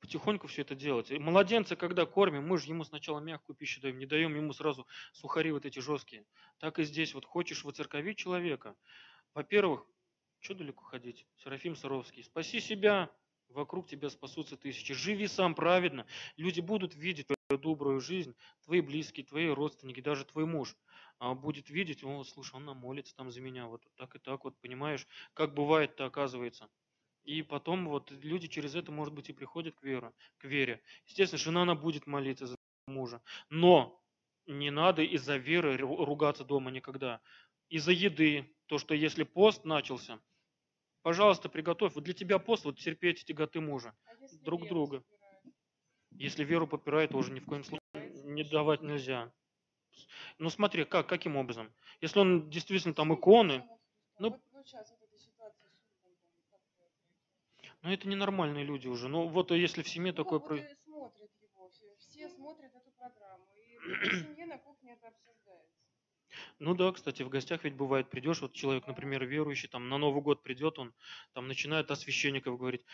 [0.00, 1.10] потихоньку все это делать.
[1.10, 4.86] И младенца, когда кормим, мы же ему сначала мягкую пищу даем, не даем ему сразу
[5.12, 6.24] сухари вот эти жесткие.
[6.58, 8.76] Так и здесь, вот хочешь воцерковить человека,
[9.34, 9.86] во-первых,
[10.40, 11.26] что далеко ходить?
[11.36, 12.22] Серафим Саровский.
[12.22, 13.10] Спаси себя,
[13.48, 14.94] вокруг тебя спасутся тысячи.
[14.94, 16.06] Живи сам праведно.
[16.36, 18.34] Люди будут видеть твою добрую жизнь,
[18.64, 20.76] твои близкие, твои родственники, даже твой муж
[21.18, 24.44] а будет видеть, о, слушай, он нам молится там за меня, вот так и так,
[24.44, 26.68] вот понимаешь, как бывает-то оказывается.
[27.24, 30.12] И потом вот люди через это, может быть, и приходят к вере.
[30.38, 30.80] К вере.
[31.06, 33.20] Естественно, жена она будет молиться за мужа.
[33.50, 34.00] Но
[34.46, 37.20] не надо из-за веры ругаться дома никогда.
[37.68, 38.54] Из-за еды.
[38.66, 40.20] То, что если пост начался,
[41.02, 41.94] пожалуйста, приготовь.
[41.94, 43.96] Вот для тебя пост, вот терпеть тяготы мужа.
[44.06, 45.00] А друг друга.
[45.00, 45.54] Попирает?
[46.12, 47.80] Если веру попирает, тоже ни в коем случае
[48.24, 49.32] не давать нельзя.
[50.38, 51.72] Ну смотри, как, каким образом?
[52.00, 53.66] Если он действительно там иконы,
[54.18, 54.38] ну,
[57.82, 59.08] ну это ненормальные люди уже.
[59.08, 60.38] Ну вот если в семье ну, такое...
[60.38, 61.12] Вот смотрят его,
[61.98, 65.76] все смотрят эту программу, и в семье на кухне это обсуждается.
[66.58, 70.22] Ну да, кстати, в гостях ведь бывает, придешь, вот человек, например, верующий, там на Новый
[70.22, 70.94] год придет, он
[71.32, 72.84] там начинает о священников говорить.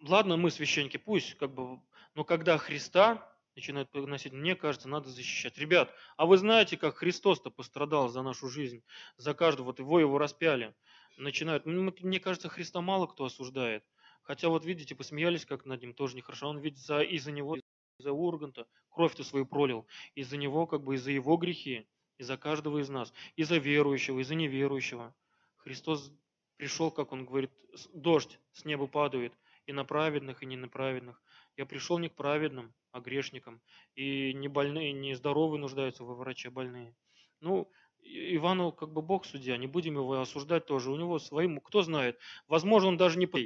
[0.00, 1.80] Ладно, мы священники, пусть как бы,
[2.14, 5.58] но когда Христа начинают приносить, мне кажется, надо защищать.
[5.58, 8.82] Ребят, а вы знаете, как Христос-то пострадал за нашу жизнь,
[9.16, 10.74] за каждого, вот его его распяли.
[11.16, 13.84] Начинают, ну, мне кажется, Христа мало кто осуждает.
[14.22, 16.48] Хотя вот видите, посмеялись как над ним, тоже нехорошо.
[16.48, 17.56] Он ведь за, из-за него,
[17.98, 19.86] из-за Урганта кровь-то свою пролил.
[20.14, 21.86] Из-за него, как бы из-за его грехи,
[22.18, 23.12] из-за каждого из нас.
[23.36, 25.14] Из-за верующего, из-за неверующего.
[25.58, 26.10] Христос
[26.56, 27.52] пришел, как он говорит,
[27.92, 29.32] дождь с неба падает
[29.66, 31.22] и на праведных, и не на праведных.
[31.56, 33.60] Я пришел не к праведным, а грешникам.
[33.94, 36.96] И не больные, не здоровые нуждаются во враче, а больные.
[37.40, 37.70] Ну,
[38.02, 40.90] Ивану как бы Бог судья, не будем его осуждать тоже.
[40.90, 43.38] У него своим, кто знает, возможно, он даже не по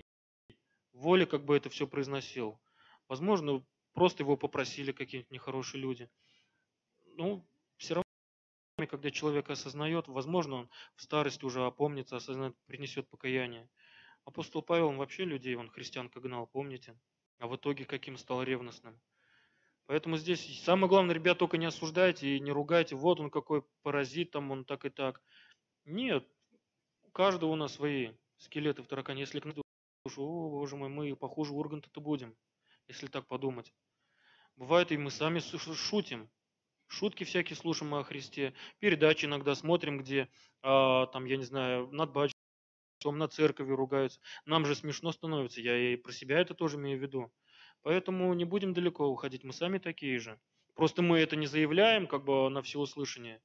[0.92, 2.60] воле как бы это все произносил.
[3.06, 6.10] Возможно, просто его попросили какие-нибудь нехорошие люди.
[7.16, 8.04] Ну, все равно,
[8.88, 13.68] когда человек осознает, возможно, он в старости уже опомнится, осознает, принесет покаяние.
[14.28, 16.94] Апостол Павел, он вообще людей, он христианка гнал, помните?
[17.38, 19.00] А в итоге каким стал ревностным?
[19.86, 22.94] Поэтому здесь самое главное, ребят, только не осуждайте и не ругайте.
[22.94, 25.22] Вот он какой паразит, там он так и так.
[25.86, 26.28] Нет,
[27.04, 29.20] у каждого у нас свои скелеты в таракане.
[29.20, 29.46] Если к
[30.04, 32.36] душу, о, боже мой, мы похуже Урганта-то будем,
[32.86, 33.72] если так подумать.
[34.56, 36.28] Бывает, и мы сами шутим.
[36.86, 38.52] Шутки всякие слушаем о Христе.
[38.78, 40.28] Передачи иногда смотрим, где,
[40.60, 42.12] а, там, я не знаю, над
[42.98, 44.20] батюшкой на церкови ругаются.
[44.44, 47.32] Нам же смешно становится, я и про себя это тоже имею в виду.
[47.82, 50.40] Поэтому не будем далеко уходить, мы сами такие же.
[50.74, 53.40] Просто мы это не заявляем как бы на всеуслышание.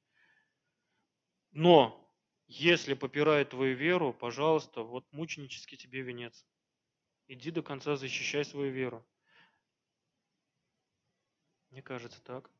[1.52, 2.00] Но
[2.46, 6.44] если попирает твою веру, пожалуйста, вот мученический тебе венец.
[7.28, 9.06] Иди до конца, защищай свою веру.
[11.70, 12.50] Мне кажется, так.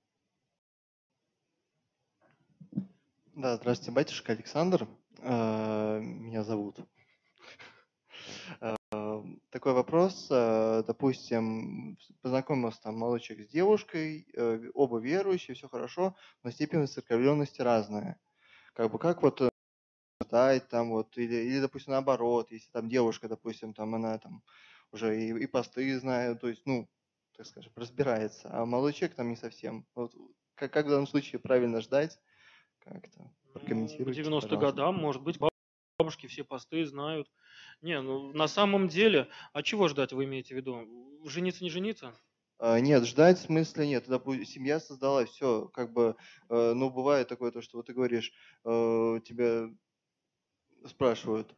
[3.34, 4.88] Да, здравствуйте, батюшка Александр.
[5.26, 6.78] Э, меня зовут.
[8.60, 8.76] Э,
[9.50, 10.28] такой вопрос.
[10.30, 14.28] Э, допустим, познакомился там молодой с девушкой,
[14.74, 18.20] оба верующие, все хорошо, но степень церковленности разная.
[18.74, 19.40] Как бы как вот
[20.22, 24.42] читать там вот, или, или, допустим, наоборот, если там девушка, допустим, там она там
[24.92, 26.86] уже и, и посты знает, то есть, ну,
[27.34, 29.86] так скажем, разбирается, а молодой человек там не совсем.
[29.94, 30.14] Вот,
[30.54, 32.20] как, как в данном случае правильно ждать?
[32.84, 34.20] Как-то прокомментируйте.
[34.20, 35.38] К 90 годам, может быть,
[35.98, 37.30] бабушки все посты знают.
[37.80, 40.86] Не, ну на самом деле, а чего ждать вы имеете в виду?
[41.24, 42.14] Жениться, не жениться?
[42.58, 44.04] А, нет, ждать в смысле нет.
[44.06, 46.16] Допустим, семья создалась, все, как бы,
[46.48, 48.32] э, ну, бывает такое, то, что вот ты говоришь,
[48.64, 49.68] э, тебя
[50.86, 51.54] спрашивают,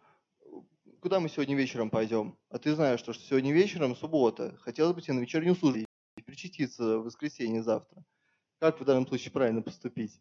[1.00, 2.38] куда мы сегодня вечером пойдем?
[2.48, 5.84] А ты знаешь, что, что сегодня вечером суббота, хотелось бы тебе на вечернюю службу
[6.24, 8.04] причаститься в воскресенье завтра.
[8.58, 10.20] Как в данном случае правильно поступить?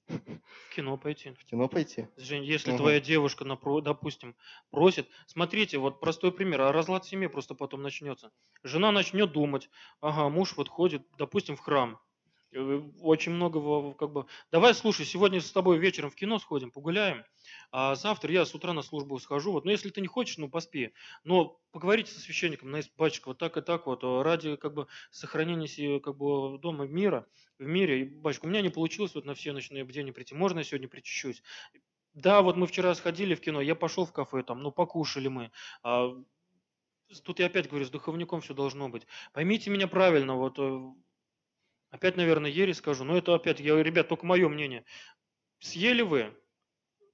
[0.70, 1.38] В кино пойти.
[1.38, 2.08] В кино пойти?
[2.18, 2.78] Жень, если Мгм.
[2.78, 4.36] твоя девушка, допустим,
[4.72, 8.32] просит, смотрите, вот простой пример, а разлад семьи просто потом начнется.
[8.64, 9.70] Жена начнет думать,
[10.02, 12.00] ага, муж вот ходит, допустим, в храм,
[13.02, 17.24] очень много, как бы, давай, слушай, сегодня с тобой вечером в кино сходим, погуляем,
[17.72, 20.50] а завтра я с утра на службу схожу, вот, ну, если ты не хочешь, ну,
[20.50, 24.74] поспи, но поговорите со священником, на батюшка, вот так и так вот, э, ради, как
[24.74, 27.28] бы, сохранения, се- как бы, дома мира,
[27.60, 30.60] в мире, и, батюшка, у меня не получилось вот на все ночные бдения прийти, можно
[30.60, 31.42] я сегодня причащусь?
[32.14, 35.52] Да, вот мы вчера сходили в кино, я пошел в кафе, там, ну, покушали мы.
[35.84, 36.12] а,
[37.24, 39.08] тут я опять говорю, с духовником все должно быть.
[39.34, 40.82] Поймите меня правильно, вот, э,
[41.92, 44.86] опять, наверное, ересь скажу, но это опять, я, ребят, только мое мнение.
[45.60, 46.36] Съели вы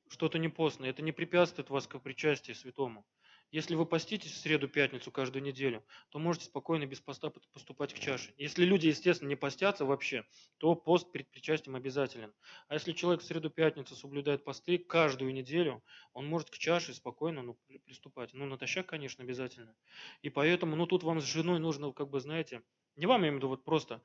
[0.10, 3.06] что-то не постное, это не препятствует вас к причастию святому.
[3.52, 8.00] Если вы поститесь в среду, пятницу каждую неделю, то можете спокойно без поста поступать к
[8.00, 8.34] чаше.
[8.38, 10.26] Если люди, естественно, не постятся вообще,
[10.58, 12.34] то пост перед причастием обязателен.
[12.70, 17.42] А если человек в среду, пятницу соблюдает посты каждую неделю, он может к чаше спокойно
[17.44, 18.34] ну, при- приступать.
[18.34, 19.76] Ну, натощак, конечно, обязательно.
[20.22, 22.64] И поэтому, ну, тут вам с женой нужно, как бы, знаете,
[22.96, 24.02] не вам, я имею в виду, вот просто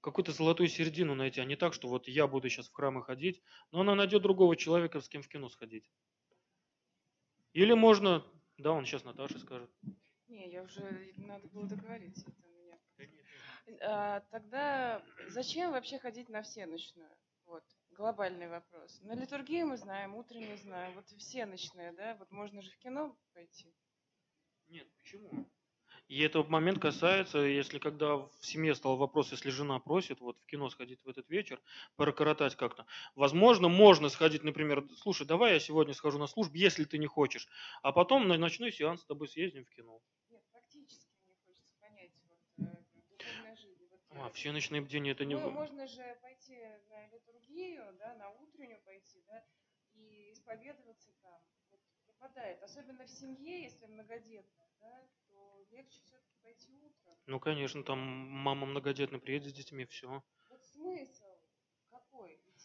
[0.00, 3.42] какую-то золотую середину найти, а не так, что вот я буду сейчас в храмы ходить,
[3.70, 5.90] но она найдет другого человека, с кем в кино сходить.
[7.52, 8.24] Или можно,
[8.58, 9.70] да, он сейчас Наташе скажет.
[10.28, 12.28] Не, я уже, надо было договориться.
[12.28, 12.78] Это у меня.
[13.82, 17.10] А, тогда зачем вообще ходить на всеночную?
[17.46, 19.00] Вот, глобальный вопрос.
[19.02, 23.74] На литургию мы знаем, утреннюю знаем, вот всеночная, да, вот можно же в кино пойти.
[24.68, 25.50] Нет, почему?
[26.10, 30.46] И этот момент касается, если когда в семье стал вопрос, если жена просит вот в
[30.46, 31.62] кино сходить в этот вечер,
[31.94, 32.84] прокоротать как-то.
[33.14, 37.46] Возможно, можно сходить, например, слушай, давай я сегодня схожу на службу, если ты не хочешь,
[37.82, 40.00] а потом на ночной сеанс с тобой съездим в кино.
[40.30, 43.86] Нет, практически мне хочется понять, вот, э, жизнь.
[43.88, 45.36] Вот, А, э, все ночные бдения это не...
[45.36, 49.44] Ну, можно же пойти на литургию, да, на утреннюю пойти, да,
[49.94, 51.40] и исповедоваться там.
[51.70, 52.60] Вот пропадает.
[52.64, 55.06] Особенно в семье, если многодетная, да,
[55.70, 57.16] легче все-таки пойти утром.
[57.26, 60.22] Ну, конечно, там мама многодетная приедет с детьми, все.
[60.48, 61.29] Вот смысл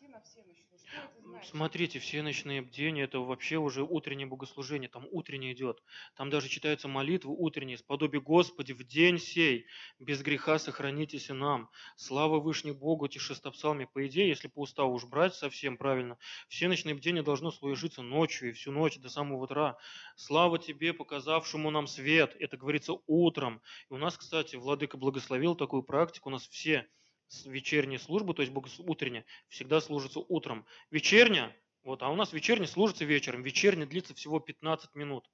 [0.07, 0.79] на всеночную.
[0.85, 1.49] Что это значит?
[1.49, 5.81] Смотрите, все ночные бдения, это вообще уже утреннее богослужение, там утреннее идет.
[6.15, 9.65] Там даже читаются молитвы утренние, сподоби Господи, в день сей,
[9.99, 11.69] без греха сохранитесь и нам.
[11.95, 13.85] Слава Вышний Богу, эти шестопсалми.
[13.85, 18.49] По идее, если по уставу уж брать совсем правильно, все ночные бдения должно служиться ночью
[18.49, 19.77] и всю ночь до самого утра.
[20.15, 22.35] Слава Тебе, показавшему нам свет.
[22.39, 23.61] Это говорится утром.
[23.89, 26.29] И у нас, кстати, Владыка благословил такую практику.
[26.29, 26.87] У нас все
[27.45, 30.65] вечерние службы, то есть утренние, всегда служатся утром.
[30.91, 33.43] Вечерня, вот, а у нас вечерня служится вечером.
[33.43, 35.29] Вечерня длится всего 15 минут.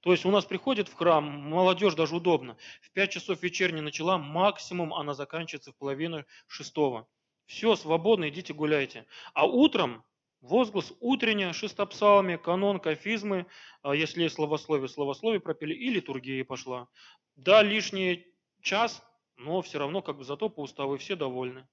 [0.00, 2.56] То есть у нас приходит в храм, молодежь даже удобно.
[2.80, 7.06] В 5 часов вечерня начала, максимум она заканчивается в половину шестого.
[7.44, 9.06] Все, свободно, идите гуляйте.
[9.34, 10.04] А утром
[10.40, 13.46] возглас утренняя, шестопсалми, канон, кафизмы,
[13.82, 16.88] а если есть словословие, словословие пропели, и литургия пошла.
[17.36, 18.26] Да, лишний
[18.62, 19.02] час,
[19.40, 21.66] но все равно как бы зато по уставу все довольны.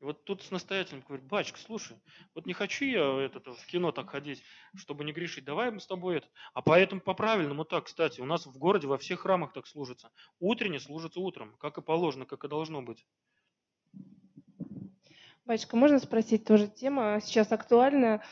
[0.00, 1.96] И вот тут с настоятелем говорит, батюшка, слушай,
[2.34, 4.42] вот не хочу я этот, в кино так ходить,
[4.74, 6.28] чтобы не грешить, давай мы с тобой это.
[6.52, 10.10] А поэтому по-правильному так, кстати, у нас в городе во всех храмах так служится.
[10.38, 13.06] Утренне служится утром, как и положено, как и должно быть.
[15.46, 18.22] Батюшка, можно спросить тоже тема сейчас актуальная.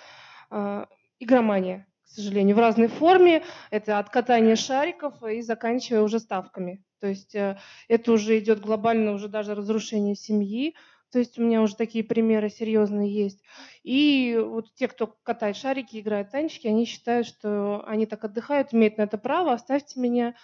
[0.51, 0.87] а,
[1.19, 3.43] Игромания, к сожалению, в разной форме.
[3.71, 6.85] Это от катания шариков и заканчивая уже ставками.
[7.05, 10.75] То есть э, это уже идет глобально, уже даже разрушение семьи.
[11.13, 13.43] То есть у меня уже такие примеры серьезные есть.
[13.83, 18.97] И вот те, кто катает шарики, играет танчики, они считают, что они так отдыхают, имеют
[18.97, 20.35] на это право, оставьте меня.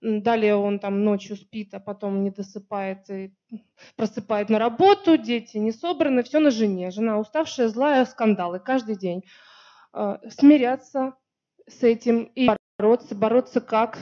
[0.00, 3.34] Далее он там ночью спит, а потом не досыпает и
[3.96, 6.90] просыпает на работу, дети не собраны, все на жене.
[6.90, 9.22] Жена уставшая, злая, скандалы каждый день.
[9.92, 11.12] А, Смиряться
[11.68, 12.48] с этим и
[12.78, 13.14] бороться.
[13.14, 13.98] Бороться как?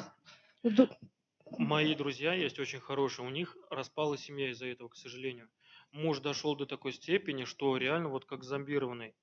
[1.58, 5.48] Мои друзья есть очень хорошие, у них распала семья из-за этого, к сожалению.
[5.92, 9.14] Муж дошел до такой степени, что реально вот как зомбированный.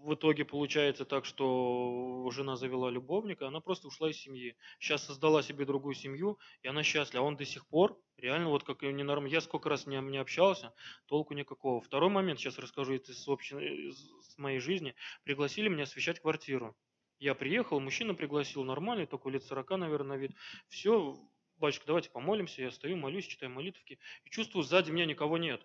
[0.00, 4.56] В итоге получается так, что жена завела любовника, она просто ушла из семьи.
[4.78, 7.22] Сейчас создала себе другую семью, и она счастлива.
[7.22, 9.26] А он до сих пор реально вот как и ненорм...
[9.26, 10.72] Я сколько раз не, не общался,
[11.06, 11.82] толку никакого.
[11.82, 14.94] Второй момент, сейчас расскажу это из, общей- из с моей жизни.
[15.22, 16.74] Пригласили меня освещать квартиру.
[17.20, 20.32] Я приехал, мужчина пригласил, нормальный, такой лет 40, наверное, на вид.
[20.68, 21.18] Все,
[21.58, 22.62] батюшка, давайте помолимся.
[22.62, 23.98] Я стою, молюсь, читаю молитвки.
[24.24, 25.60] И чувствую, сзади меня никого нет.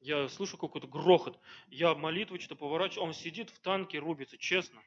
[0.00, 1.40] Я слышу какой-то грохот.
[1.68, 3.06] Я молитву что-то поворачиваю.
[3.06, 4.82] Он сидит в танке, рубится, честно.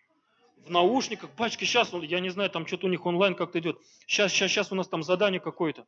[0.58, 3.82] В наушниках, батюшка, сейчас, я не знаю, там что-то у них онлайн как-то идет.
[4.06, 5.88] Сейчас, сейчас, сейчас у нас там задание какое-то.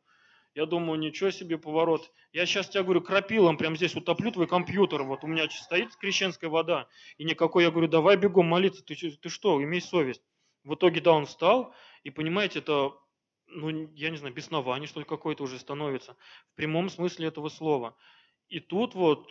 [0.56, 2.10] Я думаю, ничего себе поворот.
[2.32, 5.02] Я сейчас тебе говорю, крапилом прям здесь утоплю твой компьютер.
[5.02, 6.88] Вот у меня стоит крещенская вода.
[7.18, 8.82] И никакой, я говорю, давай бегом молиться.
[8.82, 10.22] Ты, ты что, имей совесть.
[10.64, 11.74] В итоге, да, он встал.
[12.04, 12.94] И понимаете, это,
[13.48, 16.16] ну, я не знаю, беснование, что ли, какое-то уже становится.
[16.54, 17.94] В прямом смысле этого слова.
[18.48, 19.30] И тут вот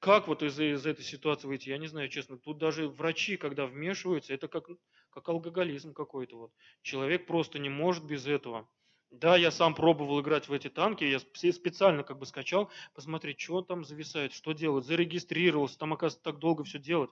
[0.00, 2.36] как вот из, из этой ситуации выйти, я не знаю, честно.
[2.36, 4.68] Тут даже врачи, когда вмешиваются, это как,
[5.08, 6.36] как алкоголизм какой-то.
[6.36, 6.52] Вот.
[6.82, 8.68] Человек просто не может без этого.
[9.10, 13.62] Да, я сам пробовал играть в эти танки, я специально как бы скачал, посмотреть, что
[13.62, 17.10] там зависает, что делать, зарегистрировался, там, оказывается, так долго все делать.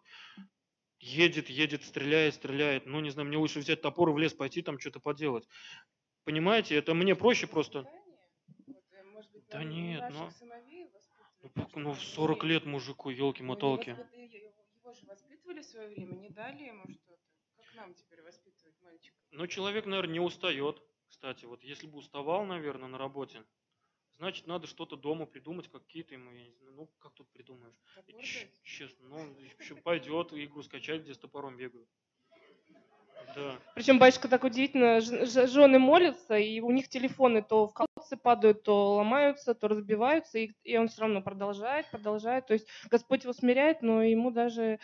[0.99, 2.86] Едет, едет, стреляет, стреляет.
[2.86, 5.47] Ну, не знаю, мне лучше взять топор и в лес пойти, там что-то поделать.
[6.24, 7.86] Понимаете, это мне проще просто...
[9.51, 10.30] Да нет, ну...
[11.55, 13.90] Ну, ну, в 40 лет мужику, елки-мотолки.
[13.90, 17.20] Ну, его же воспитывали в свое время, не дали ему что-то.
[17.57, 19.16] Как нам теперь воспитывать мальчика?
[19.30, 20.82] Ну, человек, наверное, не устает.
[21.25, 23.43] Кстати, вот если бы уставал, наверное, на работе,
[24.18, 26.31] значит, надо что-то дома придумать, какие-то ему,
[26.72, 27.72] ну, как тут придумаешь?
[28.62, 31.89] Честно, ну, еще пойдет, игру скачать, где с топором бегают.
[33.35, 33.59] Да.
[33.75, 38.97] Причем батюшка так удивительно, жены молятся, и у них телефоны то в колодцы падают, то
[38.97, 42.49] ломаются, то разбиваются, и, и он все равно продолжает, продолжает.
[42.49, 44.79] То есть Господь его смиряет, но ему даже...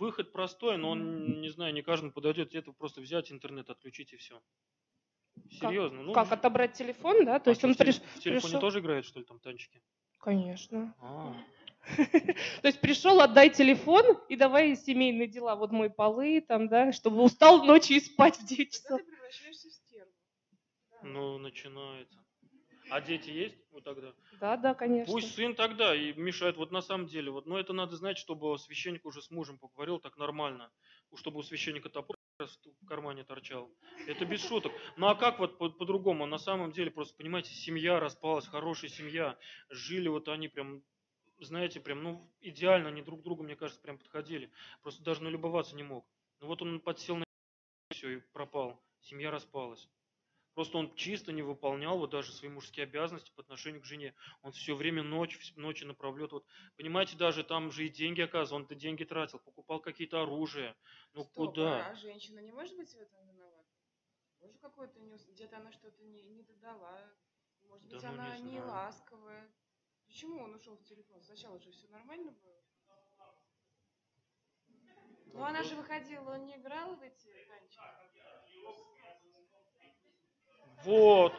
[0.00, 2.56] Выход простой, но он, не знаю, не каждому подойдет.
[2.56, 4.42] Это просто взять интернет, отключить и все.
[5.50, 5.98] Серьезно.
[5.98, 7.38] Как, ну, как отобрать телефон, да?
[7.38, 7.96] То а есть он в, приш...
[7.96, 8.60] в телефоне пришел...
[8.60, 9.80] тоже играет, что ли, там танчики?
[10.18, 10.94] Конечно.
[11.00, 11.34] А.
[11.96, 15.56] То есть пришел, отдай телефон и давай семейные дела.
[15.56, 19.00] Вот мой полы, там, да, чтобы устал ночью и спать в 9 часов.
[21.02, 22.18] Ну, начинается.
[22.90, 24.12] А дети есть вот тогда?
[24.40, 25.12] Да, да, конечно.
[25.12, 26.56] Пусть сын тогда и мешает.
[26.56, 29.98] Вот на самом деле, вот, но это надо знать, чтобы священник уже с мужем поговорил
[29.98, 30.70] так нормально,
[31.14, 33.68] чтобы у священника топор в кармане торчал.
[34.06, 34.72] Это без шуток.
[34.96, 36.22] Ну а как вот по-другому?
[36.24, 39.36] По на самом деле, просто понимаете, семья распалась, хорошая семья.
[39.70, 40.84] Жили вот они прям
[41.40, 44.50] знаете, прям, ну, идеально они друг другу, мне кажется, прям подходили.
[44.82, 46.06] Просто даже налюбоваться не мог.
[46.40, 47.24] Ну вот он подсел на
[47.90, 48.80] все и пропал.
[49.00, 49.88] Семья распалась.
[50.58, 54.12] Просто он чисто не выполнял вот даже свои мужские обязанности по отношению к жене.
[54.42, 56.32] Он все время ночь, ночи направлет.
[56.32, 56.44] Вот,
[56.76, 60.76] понимаете, даже там же и деньги оказывал, он-то деньги тратил, покупал какие-то оружия.
[61.14, 61.86] Ну Стоп, куда?
[61.86, 63.68] А женщина не может быть в этом виновата?
[64.40, 65.16] Может, какой-то не...
[65.16, 67.08] где-то она что-то не, не додала.
[67.68, 69.48] Может быть, да, ну, она не, не ласковая.
[70.08, 71.22] Почему он ушел в телефон?
[71.22, 72.64] Сначала же все нормально было.
[75.26, 78.08] Ну, она же выходила, он не играл в эти танчики.
[80.84, 81.34] Вот.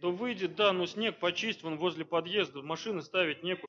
[0.00, 3.66] Да выйдет, да, но снег почисть, вон возле подъезда, машины ставить некуда.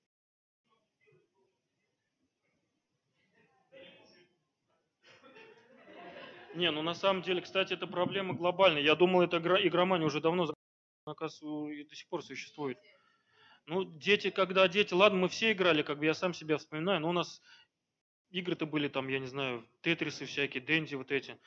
[6.53, 8.81] Не, ну на самом деле, кстати, это проблема глобальная.
[8.81, 10.51] Я думал, эта игромания уже давно,
[11.05, 12.77] оказывается, и до сих пор существует.
[13.67, 17.09] Ну, дети, когда дети, ладно, мы все играли, как бы я сам себя вспоминаю, но
[17.09, 17.41] у нас
[18.31, 21.37] игры-то были там, я не знаю, тетрисы всякие, дэнди вот эти.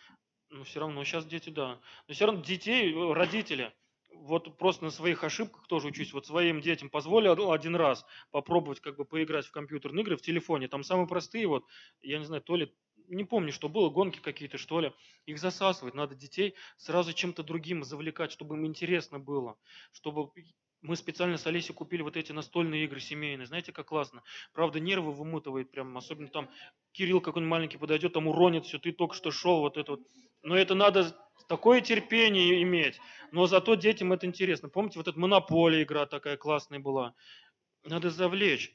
[0.51, 1.81] Ну, все равно, сейчас дети, да.
[2.09, 3.73] Но все равно детей, э, родители,
[4.13, 6.13] вот просто на своих ошибках тоже учусь.
[6.13, 10.69] Вот своим детям позволил один раз попробовать как бы поиграть в компьютерные игры в телефоне.
[10.69, 11.65] Там самые простые, вот,
[12.03, 12.75] я не знаю, то ли
[13.11, 14.93] не помню, что было, гонки какие-то, что ли.
[15.27, 15.95] Их засасывать.
[15.95, 19.57] Надо детей сразу чем-то другим завлекать, чтобы им интересно было.
[19.93, 20.31] Чтобы
[20.83, 23.47] мы специально с Олесей купили вот эти настольные игры семейные.
[23.47, 24.23] Знаете, как классно.
[24.53, 25.97] Правда, нервы вымутывает прям.
[25.97, 26.49] Особенно там
[26.93, 28.79] Кирилл какой-нибудь маленький подойдет, там уронит все.
[28.79, 30.01] Ты только что шел, вот это вот.
[30.43, 31.17] Но это надо
[31.49, 32.99] такое терпение иметь.
[33.31, 34.69] Но зато детям это интересно.
[34.69, 37.15] Помните, вот эта монополия игра такая классная была.
[37.85, 38.75] Надо завлечь.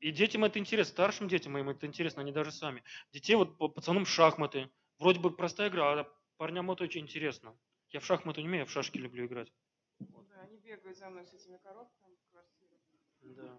[0.00, 2.84] И детям это интересно, старшим детям моим это интересно, они даже сами.
[3.12, 4.70] Детей вот пацанам шахматы.
[4.98, 7.56] Вроде бы простая игра, а парням это очень интересно.
[7.90, 9.52] Я в шахматы не умею, я в шашки люблю играть.
[10.68, 12.78] Бегают за мной с этими коробками в квартире.
[13.22, 13.58] Да.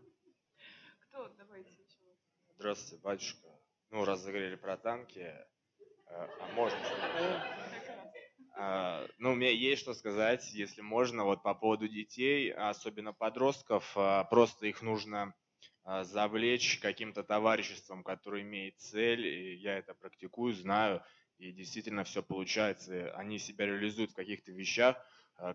[1.00, 1.28] Кто?
[1.40, 2.06] Давайте еще.
[2.56, 3.48] Здравствуйте, батюшка.
[3.90, 5.48] Ну, раз заговорили про танки, э,
[6.06, 6.78] а можно
[8.56, 13.92] а, ну, у меня есть что сказать, если можно, вот по поводу детей, особенно подростков,
[13.96, 15.34] а, просто их нужно
[15.84, 21.04] а, завлечь каким-то товариществом, которое имеет цель, и я это практикую, знаю,
[21.40, 23.12] и действительно все получается.
[23.16, 25.04] Они себя реализуют в каких-то вещах,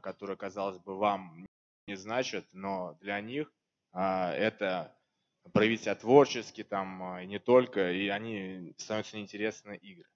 [0.00, 1.46] которые, казалось бы, вам
[1.86, 3.52] не значат, но для них
[3.92, 4.96] а, это
[5.52, 10.08] проявить творчески, там, и не только, и они становятся неинтересны игры.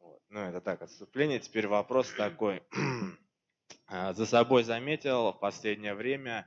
[0.00, 0.20] Вот.
[0.28, 1.38] Ну, это так, отступление.
[1.38, 2.62] Теперь вопрос такой.
[3.88, 6.46] За собой заметил в последнее время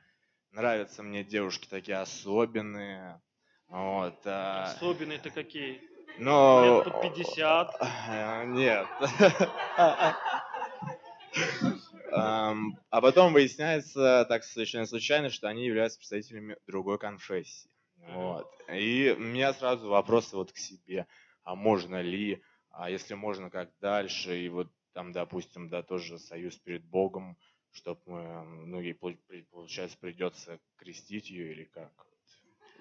[0.52, 3.22] Нравятся мне девушки такие особенные.
[3.70, 4.66] Вот, а...
[4.66, 5.82] Особенные-то какие?
[6.20, 6.84] Но...
[6.84, 7.76] Лет под 50.
[7.80, 8.86] Э, Нет.
[12.12, 17.70] А потом выясняется так совершенно случайно, что они являются представителями другой конфессии.
[18.08, 18.48] Вот.
[18.70, 21.08] И у меня сразу вопросы вот к себе.
[21.44, 24.38] А можно ли, а если можно, как дальше?
[24.38, 27.38] И вот там, допустим, да, тоже союз перед Богом,
[27.72, 31.92] чтобы мы, ну, ей, получается, придется крестить ее или как?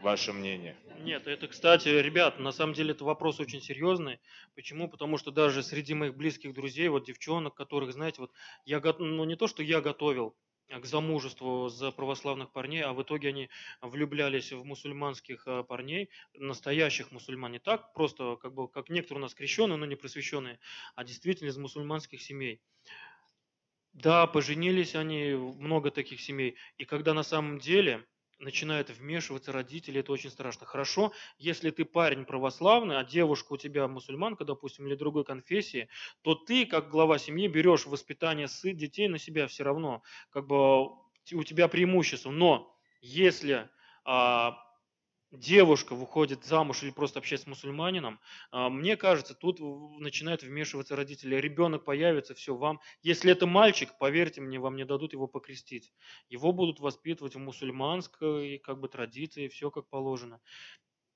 [0.02, 0.76] Ваше мнение?
[1.00, 4.18] Нет, это, кстати, ребят, на самом деле это вопрос очень серьезный.
[4.54, 4.88] Почему?
[4.88, 8.32] Потому что даже среди моих близких друзей, вот девчонок, которых, знаете, вот
[8.64, 10.36] я, ну не то, что я готовил
[10.68, 13.50] к замужеству за православных парней, а в итоге они
[13.82, 19.22] влюблялись в мусульманских э, парней, настоящих мусульман, не так просто, как бы, как некоторые у
[19.22, 20.60] нас крещенные, но не просвещенные,
[20.94, 22.62] а действительно из мусульманских семей.
[23.92, 26.56] Да, поженились они, много таких семей.
[26.78, 28.06] И когда на самом деле
[28.40, 30.66] начинают вмешиваться родители, это очень страшно.
[30.66, 35.88] Хорошо, если ты парень православный, а девушка у тебя мусульманка, допустим, или другой конфессии,
[36.22, 40.02] то ты, как глава семьи, берешь воспитание сы- детей на себя все равно.
[40.30, 40.88] Как бы
[41.24, 42.30] т- у тебя преимущество.
[42.30, 43.70] Но если
[44.04, 44.56] а,
[45.32, 48.20] девушка выходит замуж или просто общается с мусульманином,
[48.50, 49.58] а, мне кажется, тут
[50.00, 51.36] начинают вмешиваться родители.
[51.36, 55.92] Ребенок появится, все, вам, если это мальчик, поверьте мне, вам не дадут его покрестить.
[56.28, 60.40] Его будут воспитывать в мусульманской как бы традиции, все как положено.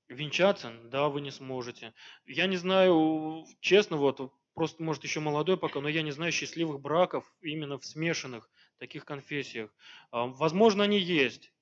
[0.09, 1.95] Венчаться, да, вы не сможете.
[2.27, 4.21] Я не знаю, честно, вот,
[4.55, 9.07] просто, может, еще молодой пока, но я не знаю счастливых браков именно в смешанных таких
[9.07, 9.75] конфессиях.
[10.11, 11.54] А, Возможно, они есть,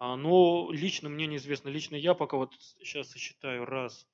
[0.00, 1.68] но лично мне неизвестно.
[1.68, 4.06] Лично я пока вот сейчас сосчитаю раз,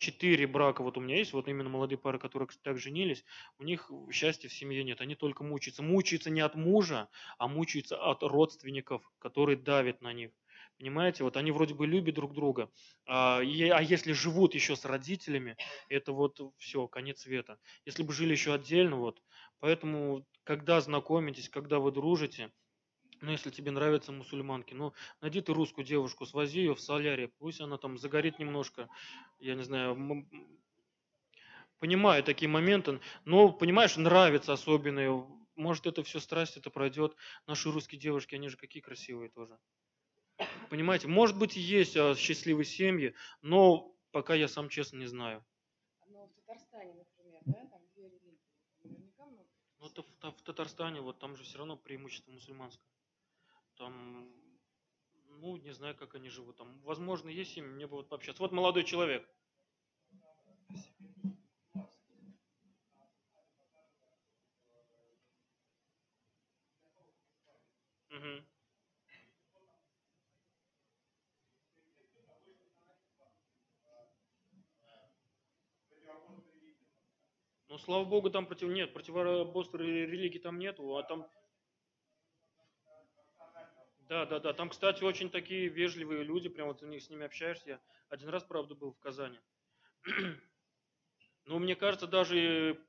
[0.00, 3.24] четыре брака вот у меня есть, вот именно молодые пары, которые так женились,
[3.58, 5.82] у них счастья в семье нет, они только мучаются.
[5.82, 10.32] Мучаются не от мужа, а мучаются от родственников, которые давят на них.
[10.78, 12.70] Понимаете, вот они вроде бы любят друг друга,
[13.06, 15.56] а, а если живут еще с родителями,
[15.90, 17.58] это вот все, конец света.
[17.84, 19.22] Если бы жили еще отдельно, вот,
[19.58, 22.50] поэтому, когда знакомитесь, когда вы дружите,
[23.20, 27.60] ну, если тебе нравятся мусульманки, ну, найди ты русскую девушку, свози ее в солярий, пусть
[27.60, 28.88] она там загорит немножко,
[29.38, 30.26] я не знаю,
[31.78, 37.14] понимаю такие моменты, но, понимаешь, нравится особенно, может, это все страсть, это пройдет.
[37.46, 39.58] Наши русские девушки, они же какие красивые тоже.
[40.70, 45.44] Понимаете, может быть, и есть а, счастливые семьи, но пока я сам честно не знаю.
[46.06, 48.38] Но в Татарстане, например, да, там две религии.
[48.82, 49.48] Наверняка много.
[49.78, 52.86] Ну, в Татарстане, вот там же все равно преимущество мусульманское.
[53.80, 54.28] Там,
[55.40, 56.58] ну, не знаю, как они живут.
[56.58, 58.42] Там, возможно, есть семьи, мне бы вот пообщаться.
[58.42, 59.26] Вот молодой человек.
[68.10, 68.44] Мгм.
[77.68, 78.68] Ну, слава богу, там против...
[78.68, 81.26] нет, противоборства ре- религии там нету, а там...
[84.10, 84.52] Да, да, да.
[84.52, 87.80] Там, кстати, очень такие вежливые люди, прям вот у них с ними общаешься.
[88.08, 89.38] Один раз, правда, был в Казани.
[91.44, 92.84] Но мне кажется, даже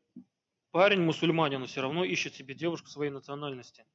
[0.72, 3.86] парень мусульманин все равно ищет себе девушку своей национальности.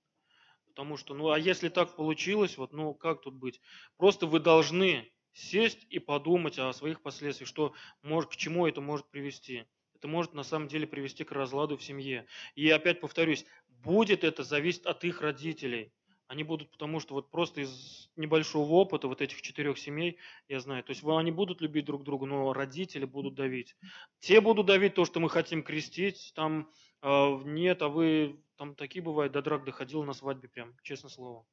[0.69, 3.61] Потому что, ну, а если так получилось, вот, ну, как тут быть?
[3.97, 9.11] Просто вы должны сесть и подумать о своих последствиях, что может, к чему это может
[9.11, 9.65] привести.
[9.97, 12.29] Это может на самом деле привести к разладу в семье.
[12.55, 15.93] И опять повторюсь, будет это зависеть от их родителей.
[16.29, 20.19] Они будут, потому что вот просто из небольшого опыта вот этих четырех семей,
[20.49, 23.77] я знаю, то есть они будут любить друг друга, но родители будут давить.
[24.19, 26.69] Те будут давить то, что мы хотим крестить, там
[27.03, 31.47] э, нет, а вы, там такие бывают, до драк доходило на свадьбе прям, честное слово.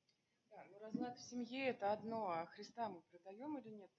[0.50, 3.92] Да, ну разлад в семье это одно, а Христа мы продаем или нет?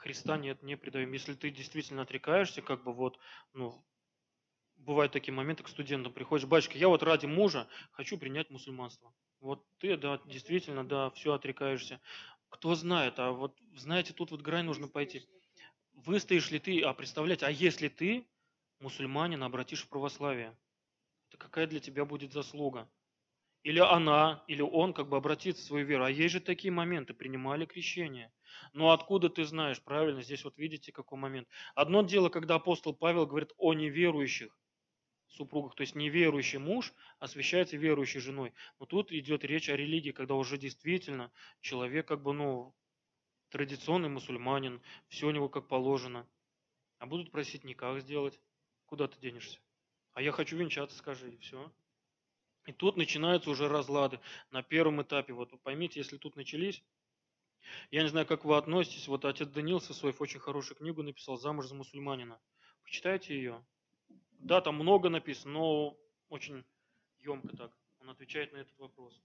[0.00, 1.12] Христа нет, не предаем.
[1.12, 3.18] Если ты действительно отрекаешься, как бы вот,
[3.52, 3.84] ну,
[4.80, 9.12] бывают такие моменты, к студентам приходишь, батюшка, я вот ради мужа хочу принять мусульманство.
[9.40, 12.00] Вот ты, да, действительно, да, все отрекаешься.
[12.48, 15.22] Кто знает, а вот, знаете, тут вот грань нужно пойти.
[15.92, 18.26] Выстоишь ли ты, а представлять, а если ты,
[18.80, 20.56] мусульманин, обратишь в православие,
[21.28, 22.90] это какая для тебя будет заслуга?
[23.62, 26.04] Или она, или он как бы обратится в свою веру.
[26.04, 28.32] А есть же такие моменты, принимали крещение.
[28.72, 31.46] Но откуда ты знаешь, правильно, здесь вот видите какой момент.
[31.74, 34.58] Одно дело, когда апостол Павел говорит о неверующих
[35.32, 38.52] супругах, то есть неверующий муж освящается верующей женой.
[38.78, 42.74] Но тут идет речь о религии, когда уже действительно человек как бы, ну,
[43.50, 46.26] традиционный мусульманин, все у него как положено.
[46.98, 48.40] А будут просить никак сделать.
[48.86, 49.58] Куда ты денешься?
[50.12, 51.72] А я хочу венчаться, скажи, и все.
[52.66, 54.20] И тут начинаются уже разлады
[54.50, 55.32] на первом этапе.
[55.32, 56.82] Вот поймите, если тут начались,
[57.90, 59.08] Я не знаю, как вы относитесь.
[59.08, 62.40] Вот отец Даниил Сосоев очень хорошую книгу написал «Замуж за мусульманина».
[62.82, 63.64] Почитайте ее.
[64.40, 65.96] Да, там много написано, но
[66.28, 66.64] очень
[67.18, 67.72] емко так.
[68.00, 69.20] Он отвечает на этот вопрос.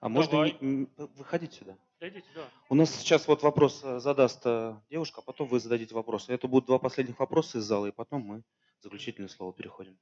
[0.00, 0.58] А можно Давай.
[1.16, 1.78] выходить сюда?
[1.98, 2.46] Дойдите, да.
[2.68, 6.28] У нас сейчас вот вопрос э, задаст э, девушка, а потом вы зададите вопрос.
[6.28, 8.42] Это будут два последних вопроса из зала, и потом мы
[8.80, 9.98] в заключительное слово переходим.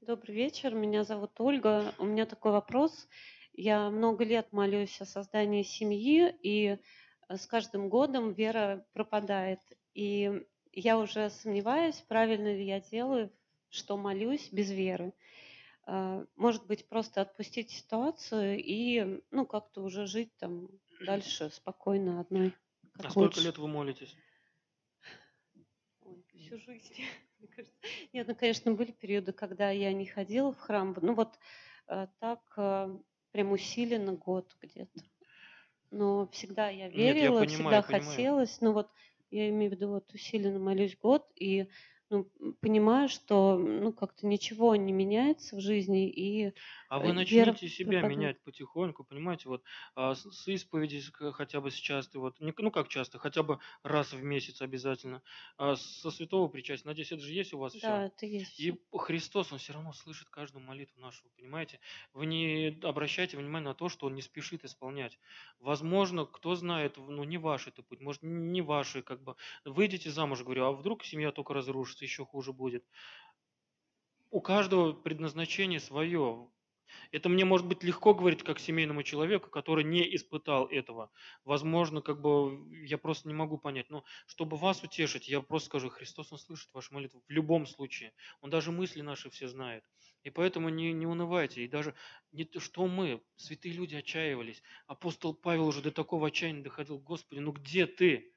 [0.00, 1.92] Добрый вечер, меня зовут Ольга.
[1.98, 3.08] У меня такой вопрос.
[3.52, 6.78] Я много лет молюсь о создании семьи, и
[7.28, 9.60] э, с каждым годом вера пропадает.
[9.92, 13.32] И я уже сомневаюсь, правильно ли я делаю,
[13.70, 15.12] что молюсь без веры.
[15.86, 20.68] Э, Может быть, просто отпустить ситуацию и ну, как-то уже жить там
[21.04, 22.54] дальше спокойно одной.
[22.94, 23.42] А как сколько лучше.
[23.42, 24.16] лет вы молитесь?
[26.02, 26.94] Ой, всю жизнь.
[27.38, 27.76] мне кажется.
[28.12, 30.96] Нет, ну, конечно, были периоды, когда я не ходила в храм.
[31.00, 31.38] Ну, вот
[31.88, 32.98] э, так э,
[33.32, 35.00] прям усиленно год где-то.
[35.90, 38.04] Но всегда я Нет, я верила, понимаю, всегда понимаю.
[38.04, 38.60] хотелось.
[38.60, 38.90] Но вот
[39.30, 41.68] я имею в виду, вот усиленно молюсь год и
[42.10, 42.28] ну,
[42.60, 46.08] понимаю, что ну, как-то ничего не меняется в жизни.
[46.08, 46.52] И
[46.90, 48.10] А э, вы вера начните себя пропадает.
[48.18, 49.62] менять потихоньку, понимаете, вот
[49.94, 51.00] а, с, с исповеди
[51.32, 55.22] хотя бы сейчас ты вот, не, ну как часто, хотя бы раз в месяц обязательно,
[55.56, 57.86] а со святого причастия, надеюсь, это же есть у вас все.
[57.86, 58.58] да, это есть.
[58.58, 58.74] И.
[58.92, 61.78] Христос, Он все равно слышит каждую молитву нашу, понимаете?
[62.12, 65.18] Вы не обращайте внимания на то, что Он не спешит исполнять.
[65.60, 70.42] Возможно, кто знает, ну не ваш это путь, может не ваши, как бы, выйдете замуж,
[70.42, 72.84] говорю, а вдруг семья только разрушится, еще хуже будет.
[74.30, 76.50] У каждого предназначение свое.
[77.12, 81.10] Это мне может быть легко говорить как семейному человеку, который не испытал этого.
[81.44, 83.90] Возможно, как бы я просто не могу понять.
[83.90, 88.12] Но чтобы вас утешить, я просто скажу, Христос, Он слышит вашу молитву в любом случае.
[88.40, 89.84] Он даже мысли наши все знает.
[90.22, 91.64] И поэтому не, не унывайте.
[91.64, 91.94] И даже
[92.32, 94.62] не то, что мы, святые люди, отчаивались.
[94.86, 96.98] Апостол Павел уже до такого отчаяния доходил.
[96.98, 98.32] Господи, ну где ты?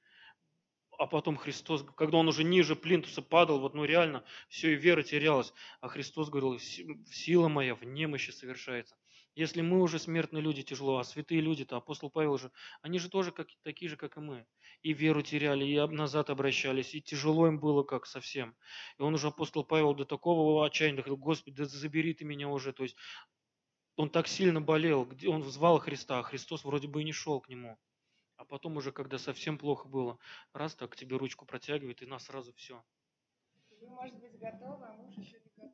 [1.00, 5.02] А потом Христос, когда он уже ниже плинтуса падал, вот ну реально, все и вера
[5.04, 5.54] терялась.
[5.82, 8.96] А Христос говорил, «Си- сила моя в немощи совершается.
[9.36, 12.52] Если мы уже смертные люди тяжело, а святые люди-то, апостол Павел же,
[12.84, 14.46] они же тоже как, такие же, как и мы.
[14.84, 18.56] И веру теряли, и назад обращались, и тяжело им было как совсем.
[19.00, 22.74] И он уже, апостол Павел, до такого отчаяния доходил, Господи, да забери ты меня уже.
[22.74, 22.96] То есть
[23.96, 27.50] он так сильно болел, он звал Христа, а Христос вроде бы и не шел к
[27.50, 27.80] нему.
[28.44, 30.20] А потом уже, когда совсем плохо было,
[30.52, 32.84] раз так к тебе ручку протягивает, и на сразу все.
[33.80, 35.72] Вы, может быть, готовы, а муж еще не готов.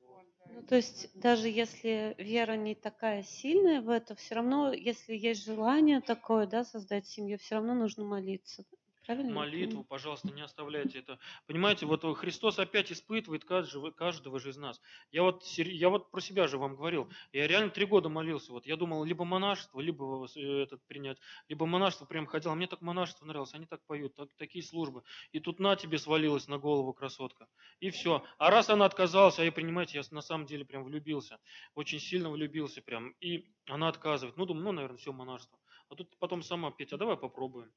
[0.00, 0.46] Вот, да.
[0.52, 5.44] Ну, то есть даже если вера не такая сильная в это, все равно, если есть
[5.44, 8.64] желание такое, да, создать семью, все равно нужно молиться.
[9.10, 9.34] Правильно?
[9.34, 11.18] Молитву, пожалуйста, не оставляйте это.
[11.48, 14.80] Понимаете, вот э, Христос опять испытывает каждого, каждого же из нас.
[15.10, 17.10] Я вот, я вот про себя же вам говорил.
[17.32, 18.52] Я реально три года молился.
[18.52, 22.52] Вот я думал, либо монашество, либо э, этот принять, либо монашество прям хотел.
[22.52, 23.52] А мне так монашество нравилось.
[23.52, 25.02] Они так поют, так- такие службы.
[25.32, 27.48] И тут на тебе свалилась на голову красотка.
[27.80, 28.22] И все.
[28.38, 31.40] А раз она отказалась, а я, понимаете, я на самом деле прям влюбился.
[31.74, 33.10] Очень сильно влюбился прям.
[33.20, 34.36] И она отказывает.
[34.36, 35.58] Ну, думаю, ну, наверное, все монашество.
[35.88, 37.72] А тут потом сама, Петя, а давай попробуем.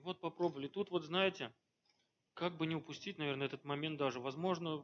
[0.00, 0.66] И вот попробовали.
[0.66, 1.52] Тут вот, знаете,
[2.32, 4.18] как бы не упустить, наверное, этот момент даже.
[4.18, 4.82] Возможно,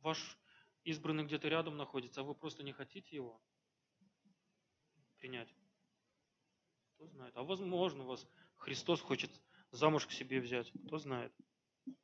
[0.00, 0.38] ваш
[0.84, 3.40] избранный где-то рядом находится, а вы просто не хотите его
[5.16, 5.48] принять.
[6.94, 7.34] Кто знает.
[7.34, 9.30] А возможно, вас Христос хочет
[9.70, 10.70] замуж к себе взять.
[10.86, 11.32] Кто знает.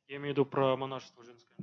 [0.07, 1.55] Я имею в виду про монашество женское.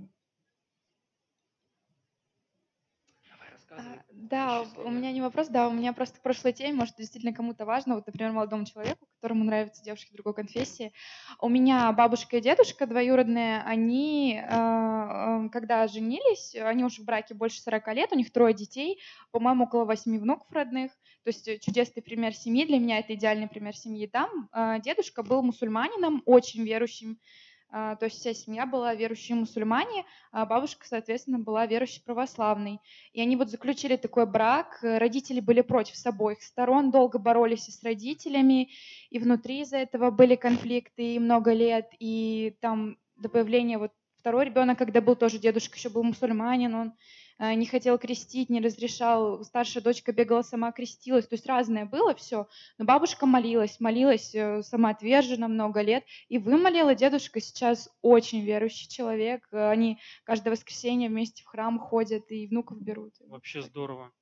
[3.72, 3.98] Рассказывай.
[3.98, 7.34] А, Да, у меня не вопрос, да, у меня просто к прошлой теме, может, действительно
[7.34, 10.92] кому-то важно, вот, например, молодому человеку, которому нравятся девушки другой конфессии.
[11.40, 17.34] У меня бабушка и дедушка двоюродные, они, э, э, когда женились, они уже в браке
[17.34, 19.00] больше 40 лет, у них трое детей,
[19.30, 20.92] по-моему, около восьми внуков родных,
[21.24, 24.06] то есть э, чудесный пример семьи, для меня это идеальный пример семьи.
[24.06, 30.04] Там э, дедушка был мусульманином, очень верующим, а, то есть вся семья была верующие мусульмане,
[30.30, 32.80] а бабушка, соответственно, была верующей православной.
[33.14, 34.80] И они вот заключили такой брак.
[34.82, 38.68] э, Родители были против с обоих сторон, долго боролись и с родителями,
[39.08, 41.88] и внутри из-за этого были конфликты и много лет.
[41.98, 46.92] И там до появления вот второй ребенок, когда был тоже дедушка, еще был мусульманин, он
[47.38, 49.44] не хотел крестить, не разрешал.
[49.44, 51.26] Старшая дочка бегала сама, крестилась.
[51.26, 52.46] То есть разное было все.
[52.78, 56.04] Но бабушка молилась, молилась э, самоотверженно много лет.
[56.28, 59.48] И вымолила дедушка сейчас очень верующий человек.
[59.52, 63.14] Э, Они каждое воскресенье вместе в храм ходят и внуков берут.
[63.20, 64.12] Вообще здорово.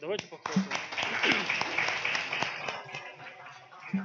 [0.00, 0.64] Давайте похлопаем.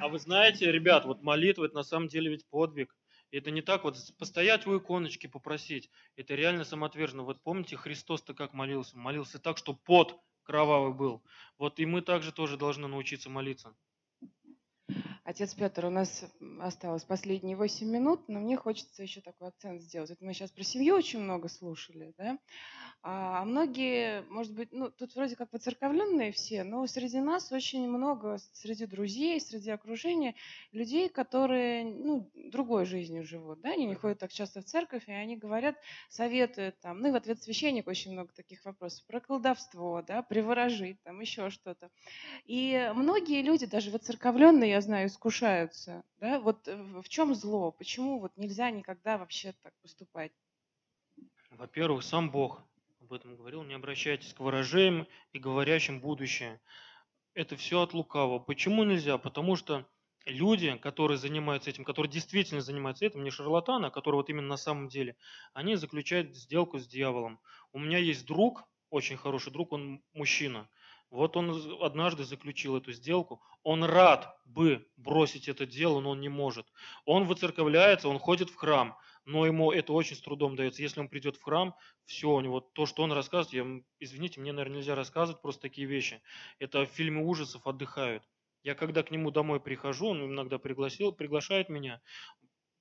[0.01, 2.95] А вы знаете, ребят, вот молитва это на самом деле ведь подвиг.
[3.33, 5.89] Это не так вот постоять у иконочки, попросить.
[6.15, 7.23] Это реально самоотверженно.
[7.23, 8.95] Вот помните, Христос-то как молился?
[8.95, 11.23] Молился так, что пот кровавый был.
[11.57, 13.75] Вот и мы также тоже должны научиться молиться.
[15.25, 16.25] Отец Петр, у нас
[16.59, 20.09] осталось последние 8 минут, но мне хочется еще такой акцент сделать.
[20.09, 22.37] Вот мы сейчас про семью очень много слушали, да?
[23.05, 28.37] А многие, может быть, ну, тут вроде как воцерковленные все, но среди нас очень много,
[28.53, 30.35] среди друзей, среди окружения,
[30.71, 35.11] людей, которые, ну, другой жизнью живут, да, они не ходят так часто в церковь, и
[35.11, 35.75] они говорят,
[36.09, 41.01] советуют там, ну, и в ответ священник очень много таких вопросов, про колдовство, да, приворожить,
[41.03, 41.89] там, еще что-то.
[42.45, 48.35] И многие люди, даже воцерковленные, я знаю, искушаются, да, вот в чем зло, почему вот
[48.35, 50.33] нельзя никогда вообще так поступать?
[51.51, 52.63] Во-первых, сам Бог
[52.99, 56.59] об этом говорил, не обращайтесь к ворожеям и говорящим будущее.
[57.33, 58.39] Это все от лукавого.
[58.39, 59.17] Почему нельзя?
[59.17, 59.87] Потому что
[60.25, 64.57] люди, которые занимаются этим, которые действительно занимаются этим, не шарлатаны, а которые вот именно на
[64.57, 65.15] самом деле,
[65.53, 67.39] они заключают сделку с дьяволом.
[67.71, 70.69] У меня есть друг, очень хороший друг, он мужчина.
[71.13, 73.39] Вот он однажды заключил эту сделку.
[73.61, 76.65] Он рад бы бросить это дело, но он не может.
[77.05, 80.81] Он выцерковляется, он ходит в храм, но ему это очень с трудом дается.
[80.81, 84.53] Если он придет в храм, все, у него то, что он рассказывает, я, извините, мне,
[84.53, 86.19] наверное, нельзя рассказывать просто такие вещи.
[86.57, 88.23] Это в фильме ужасов отдыхают.
[88.63, 92.01] Я когда к нему домой прихожу, он иногда пригласил, приглашает меня,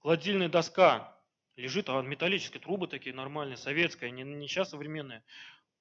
[0.01, 1.19] гладильная доска
[1.57, 5.23] лежит, а металлические трубы такие нормальные, советская, не, не сейчас современная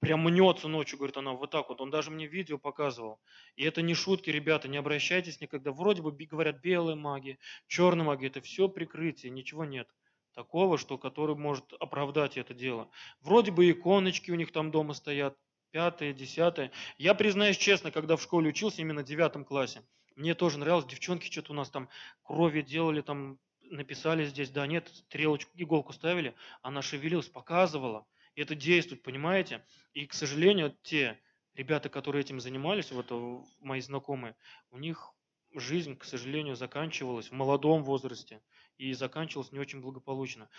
[0.01, 1.79] прям мнется ночью, говорит она, вот так вот.
[1.79, 3.21] Он даже мне видео показывал.
[3.55, 5.71] И это не шутки, ребята, не обращайтесь никогда.
[5.71, 9.87] Вроде бы говорят белые маги, черные маги, это все прикрытие, ничего нет
[10.33, 12.89] такого, что который может оправдать это дело.
[13.19, 15.37] Вроде бы иконочки у них там дома стоят,
[15.71, 16.71] пятое, десятое.
[16.97, 19.83] Я признаюсь честно, когда в школе учился, именно в девятом классе,
[20.15, 21.89] мне тоже нравилось, девчонки что-то у нас там
[22.23, 28.05] крови делали, там написали здесь, да, нет, стрелочку, иголку ставили, она шевелилась, показывала
[28.35, 29.65] это действует, понимаете?
[29.93, 31.19] И, к сожалению, те
[31.55, 34.35] ребята, которые этим занимались, вот э, мои знакомые,
[34.69, 35.13] у них
[35.53, 38.41] жизнь, к сожалению, заканчивалась в молодом возрасте
[38.77, 40.49] и заканчивалась не очень благополучно.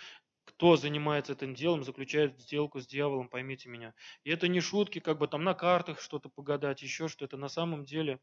[0.45, 3.93] Кто занимается этим делом, заключает сделку с дьяволом, поймите меня.
[4.23, 7.37] И это не шутки, как бы там на картах что-то погадать, еще что-то.
[7.37, 8.19] На самом деле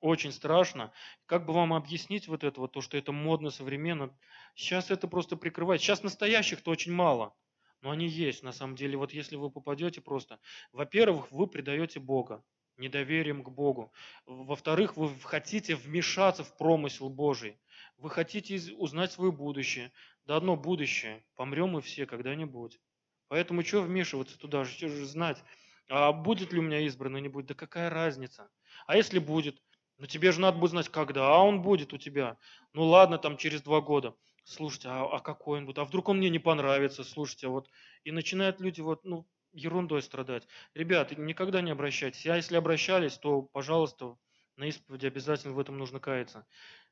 [0.00, 0.92] очень страшно.
[1.26, 4.16] Как бы вам объяснить вот это вот, то, что это модно, современно?
[4.54, 5.80] Сейчас это просто прикрывает.
[5.80, 7.34] Сейчас настоящих-то очень мало
[7.82, 8.96] но они есть на самом деле.
[8.96, 10.38] Вот если вы попадете просто,
[10.72, 12.44] во-первых, вы предаете Бога,
[12.76, 13.92] недоверием к Богу.
[14.26, 17.60] Во-вторых, вы хотите вмешаться в промысел Божий.
[17.98, 19.92] Вы хотите узнать свое будущее.
[20.24, 21.24] Да одно будущее.
[21.36, 22.80] Помрем мы все когда-нибудь.
[23.28, 24.64] Поэтому что вмешиваться туда?
[24.64, 25.42] Что же знать?
[25.88, 27.46] А будет ли у меня избрано, не будет?
[27.46, 28.50] Да какая разница?
[28.86, 29.60] А если будет?
[29.98, 32.38] Ну тебе же надо будет знать, когда а он будет у тебя.
[32.72, 34.14] Ну ладно, там через два года
[34.50, 37.68] слушайте, а, а какой он будет, а вдруг он мне не понравится, слушайте, вот,
[38.04, 40.46] и начинают люди вот, ну, ерундой страдать.
[40.74, 44.16] Ребят, никогда не обращайтесь, а если обращались, то, пожалуйста,
[44.56, 46.46] на исповеди обязательно в этом нужно каяться.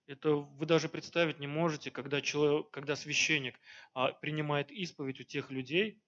[0.07, 3.61] Это вы даже представить не можете, когда, человек, когда священник
[3.93, 6.01] а, принимает исповедь у тех людей,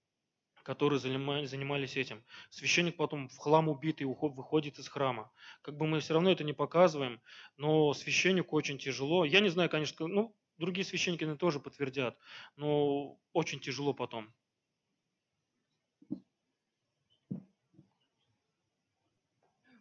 [0.63, 2.23] которые занимались этим.
[2.49, 5.31] Священник потом в хлам убитый выходит из храма.
[5.61, 7.21] Как бы мы все равно это не показываем,
[7.57, 9.25] но священнику очень тяжело.
[9.25, 12.17] Я не знаю, конечно, ну, Другие священники тоже подтвердят,
[12.55, 14.33] но очень тяжело потом.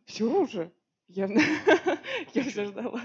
[0.06, 0.72] Все уже?
[1.12, 1.26] Я,
[2.34, 3.02] я все ждала.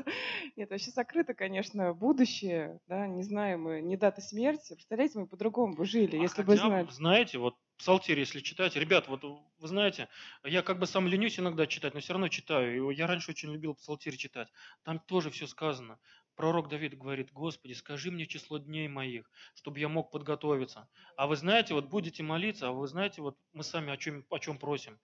[0.56, 4.74] Нет, вообще закрыто, конечно, будущее, да, не знаем мы, не дата смерти.
[4.74, 6.88] Представляете, мы по-другому бы жили, а если бы знали.
[6.92, 10.08] Знаете, вот псалтирь, если читать, ребят, вот вы знаете,
[10.44, 12.92] я как бы сам ленюсь иногда читать, но все равно читаю.
[12.92, 14.50] Я раньше очень любил псалтирь читать.
[14.84, 16.00] Там тоже все сказано.
[16.36, 20.90] Пророк Давид говорит, Господи, скажи мне число дней моих, чтобы я мог подготовиться.
[21.16, 24.40] А вы знаете, вот будете молиться, а вы знаете, вот мы сами о чем, о
[24.40, 25.00] чем просим.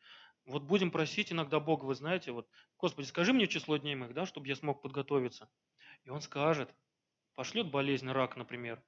[0.45, 4.25] Вот будем просить иногда Бога, вы знаете, вот, Господи, скажи мне число дней моих, да,
[4.25, 5.49] чтобы я смог подготовиться.
[6.03, 6.73] И Он скажет,
[7.36, 8.84] пошлет болезнь, рак, например.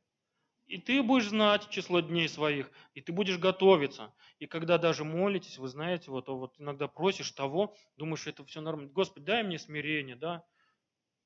[0.65, 4.13] И ты будешь знать число дней своих, и ты будешь готовиться.
[4.39, 8.91] И когда даже молитесь, вы знаете, вот, вот иногда просишь того, думаешь, это все нормально.
[8.91, 10.43] Господи, дай мне смирение, да,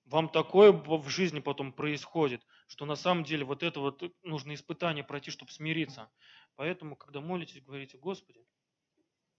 [0.08, 5.03] вам такое в жизни потом происходит, что на самом деле вот это вот нужно испытание
[5.03, 6.10] пройти, чтобы смириться.
[6.55, 8.41] Поэтому, когда молитесь, говорите, Господи,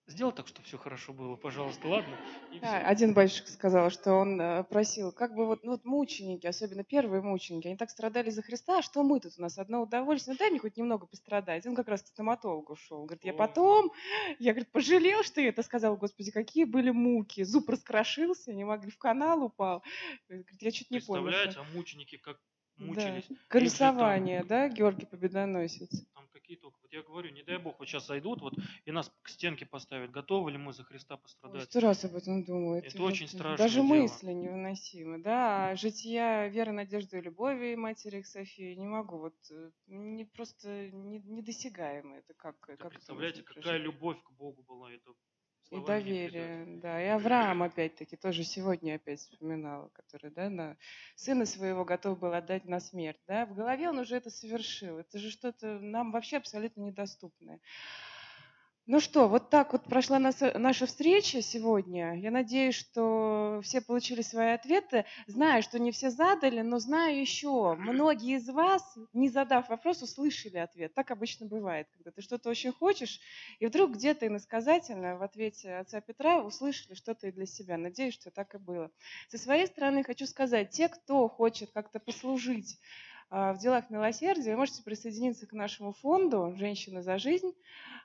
[0.09, 2.17] Сделай так, чтобы все хорошо было, пожалуйста, ладно?
[2.61, 6.83] Да, один батюшка сказал, что он э, просил, как бы вот, ну, вот мученики, особенно
[6.83, 10.33] первые мученики, они так страдали за Христа, а что мы тут у нас одно удовольствие,
[10.33, 11.67] ну дай мне хоть немного пострадать.
[11.67, 13.91] Он как раз к стоматологу шел, говорит, я потом,
[14.39, 18.89] я, говорит, пожалел, что я это сказал, господи, какие были муки, зуб раскрошился, не могли,
[18.89, 19.83] в канал упал.
[20.27, 21.23] Говорит, я чуть не понял.
[21.23, 22.39] Представляете, а мученики как
[22.77, 23.05] мучились.
[23.05, 23.21] Да.
[23.21, 26.03] Же там Колесование, да, Георгий Победоносец.
[26.91, 28.53] Вот я говорю, не дай бог, вот сейчас зайдут вот
[28.85, 30.09] и нас к стенке поставят.
[30.11, 31.63] Готовы ли мы за Христа пострадать?
[31.65, 32.81] Сто раз об этом думаю.
[32.83, 33.85] Это очень вот, э, страшное Даже дело.
[33.85, 35.69] мысли невыносимы, да.
[35.69, 39.19] А жития веры, надежды и любови матери к Софии не могу.
[39.19, 42.17] Вот э, не просто не- недосягаемо.
[42.17, 43.83] Это как, Да как это представляете, можно какая прожить?
[43.85, 44.91] любовь к Богу была.
[44.91, 45.11] Это
[45.71, 47.03] И доверие, да.
[47.03, 50.77] И Авраам, опять-таки, тоже сегодня опять вспоминал, который, да, на
[51.15, 53.45] сына своего готов был отдать на смерть, да.
[53.45, 54.97] В голове он уже это совершил.
[54.97, 57.59] Это же что-то нам вообще абсолютно недоступное.
[58.91, 62.15] Ну что, вот так вот прошла наша, наша встреча сегодня.
[62.15, 65.05] Я надеюсь, что все получили свои ответы.
[65.27, 70.57] Знаю, что не все задали, но знаю еще, многие из вас, не задав вопрос, услышали
[70.57, 70.95] ответ.
[70.95, 73.19] Так обычно бывает, когда ты что-то очень хочешь,
[73.59, 77.77] и вдруг где-то иносказательно в ответе отца Петра услышали что-то и для себя.
[77.77, 78.89] Надеюсь, что так и было.
[79.27, 82.79] Со своей стороны хочу сказать, те, кто хочет как-то послужить
[83.29, 87.53] в делах милосердия, вы можете присоединиться к нашему фонду «Женщины за жизнь».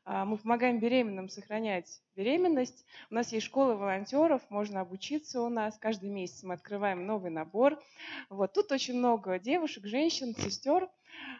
[0.04, 2.84] А, Мы помогаем беременным сохранять беременность.
[3.10, 5.78] У нас есть школа волонтеров, можно обучиться у нас.
[5.78, 7.82] Каждый месяц мы открываем новый набор.
[8.28, 8.52] Вот.
[8.52, 10.90] Тут очень много девушек, женщин, сестер.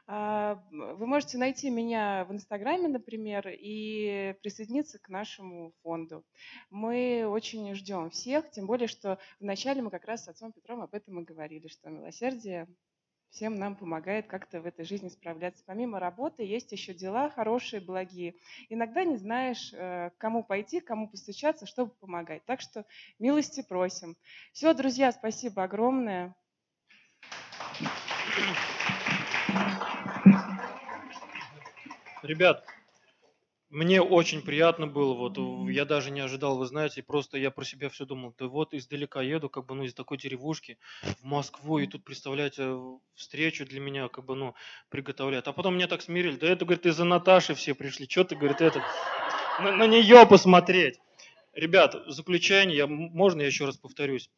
[0.06, 6.24] А, Вы можете найти меня в Инстаграме, например, и присоединиться к нашему фонду.
[6.70, 10.94] Мы очень ждем всех, тем более, что вначале мы как раз с отцом Петром об
[10.94, 12.66] этом и говорили, что милосердие
[13.34, 15.64] всем нам помогает как-то в этой жизни справляться.
[15.66, 18.36] Помимо работы есть еще дела хорошие, благие.
[18.68, 22.44] Иногда не знаешь, э, кому пойти, кому постучаться, чтобы помогать.
[22.44, 22.86] Так что
[23.18, 24.16] милости просим.
[24.52, 26.34] Все, друзья, спасибо огромное.
[32.22, 32.64] Ребят,
[33.74, 35.36] мне очень приятно было, вот
[35.68, 39.20] я даже не ожидал, вы знаете, просто я про себя все думал, да вот издалека
[39.20, 42.76] еду, как бы, ну, из такой деревушки в Москву, и тут, представляете,
[43.14, 44.54] встречу для меня, как бы, ну,
[44.90, 45.48] приготовляют.
[45.48, 48.60] А потом меня так смирили, да это, говорит, из-за Наташи все пришли, что ты, говорит,
[48.60, 48.80] это,
[49.60, 51.00] на, на нее посмотреть.
[51.52, 54.30] Ребят, в заключение, я, можно я еще раз повторюсь?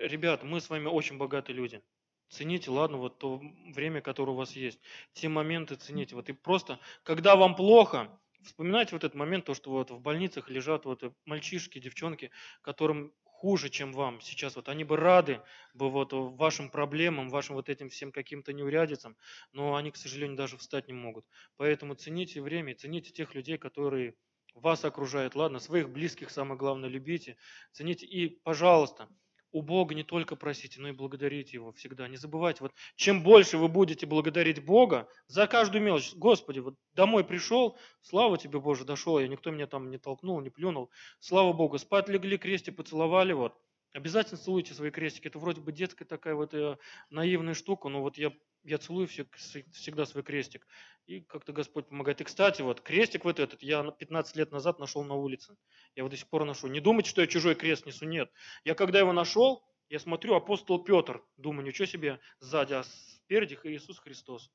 [0.00, 1.82] Ребят, мы с вами очень богатые люди.
[2.30, 3.42] Цените, ладно, вот то
[3.74, 4.80] время, которое у вас есть.
[5.12, 6.14] Те моменты цените.
[6.14, 8.08] Вот и просто, когда вам плохо,
[8.44, 12.30] вспоминайте вот этот момент, то, что вот в больницах лежат вот мальчишки, девчонки,
[12.62, 14.54] которым хуже, чем вам сейчас.
[14.54, 15.40] Вот они бы рады
[15.74, 19.16] бы вот вашим проблемам, вашим вот этим всем каким-то неурядицам,
[19.52, 21.26] но они, к сожалению, даже встать не могут.
[21.56, 24.14] Поэтому цените время, цените тех людей, которые
[24.54, 25.34] вас окружают.
[25.34, 27.36] Ладно, своих близких самое главное любите,
[27.72, 28.06] цените.
[28.06, 29.08] И, пожалуйста,
[29.52, 32.08] у Бога не только просите, но и благодарите Его всегда.
[32.08, 36.14] Не забывайте, вот чем больше вы будете благодарить Бога за каждую мелочь.
[36.14, 40.50] Господи, вот домой пришел, слава тебе, Боже, дошел я, никто меня там не толкнул, не
[40.50, 40.90] плюнул.
[41.20, 43.56] Слава Богу, спать легли, крестик поцеловали, вот.
[43.92, 45.28] Обязательно целуйте свои крестики.
[45.28, 46.78] Это вроде бы детская такая вот э,
[47.10, 48.32] наивная штука, но вот я,
[48.64, 49.26] я целую все-
[49.72, 50.66] всегда свой крестик.
[51.06, 52.20] И как-то Господь помогает.
[52.22, 55.56] И, кстати, вот крестик вот этот я на 15 лет назад нашел на улице.
[55.94, 56.68] Я его до сих пор ношу.
[56.68, 58.30] Не думайте, что я чужой крест несу, нет.
[58.64, 63.98] Я когда его нашел, я смотрю, апостол Петр, думаю, ничего себе, сзади, а спереди Иисус
[63.98, 64.50] Христос.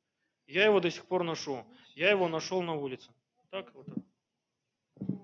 [0.48, 1.64] Я его до сих пор ношу.
[1.94, 3.12] Я его нашел на улице.
[3.52, 3.86] Так вот.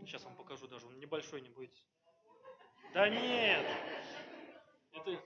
[0.05, 1.87] Сейчас вам покажу даже, он небольшой, не бойтесь.
[2.93, 3.65] Да нет.
[4.91, 5.19] Это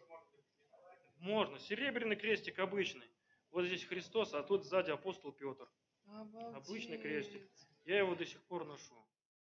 [1.20, 1.60] можно.
[1.60, 3.10] Серебряный крестик обычный.
[3.52, 5.68] Вот здесь Христос, а тут сзади апостол Петр.
[6.54, 7.42] Обычный крестик.
[7.86, 8.96] Я его до сих пор ношу.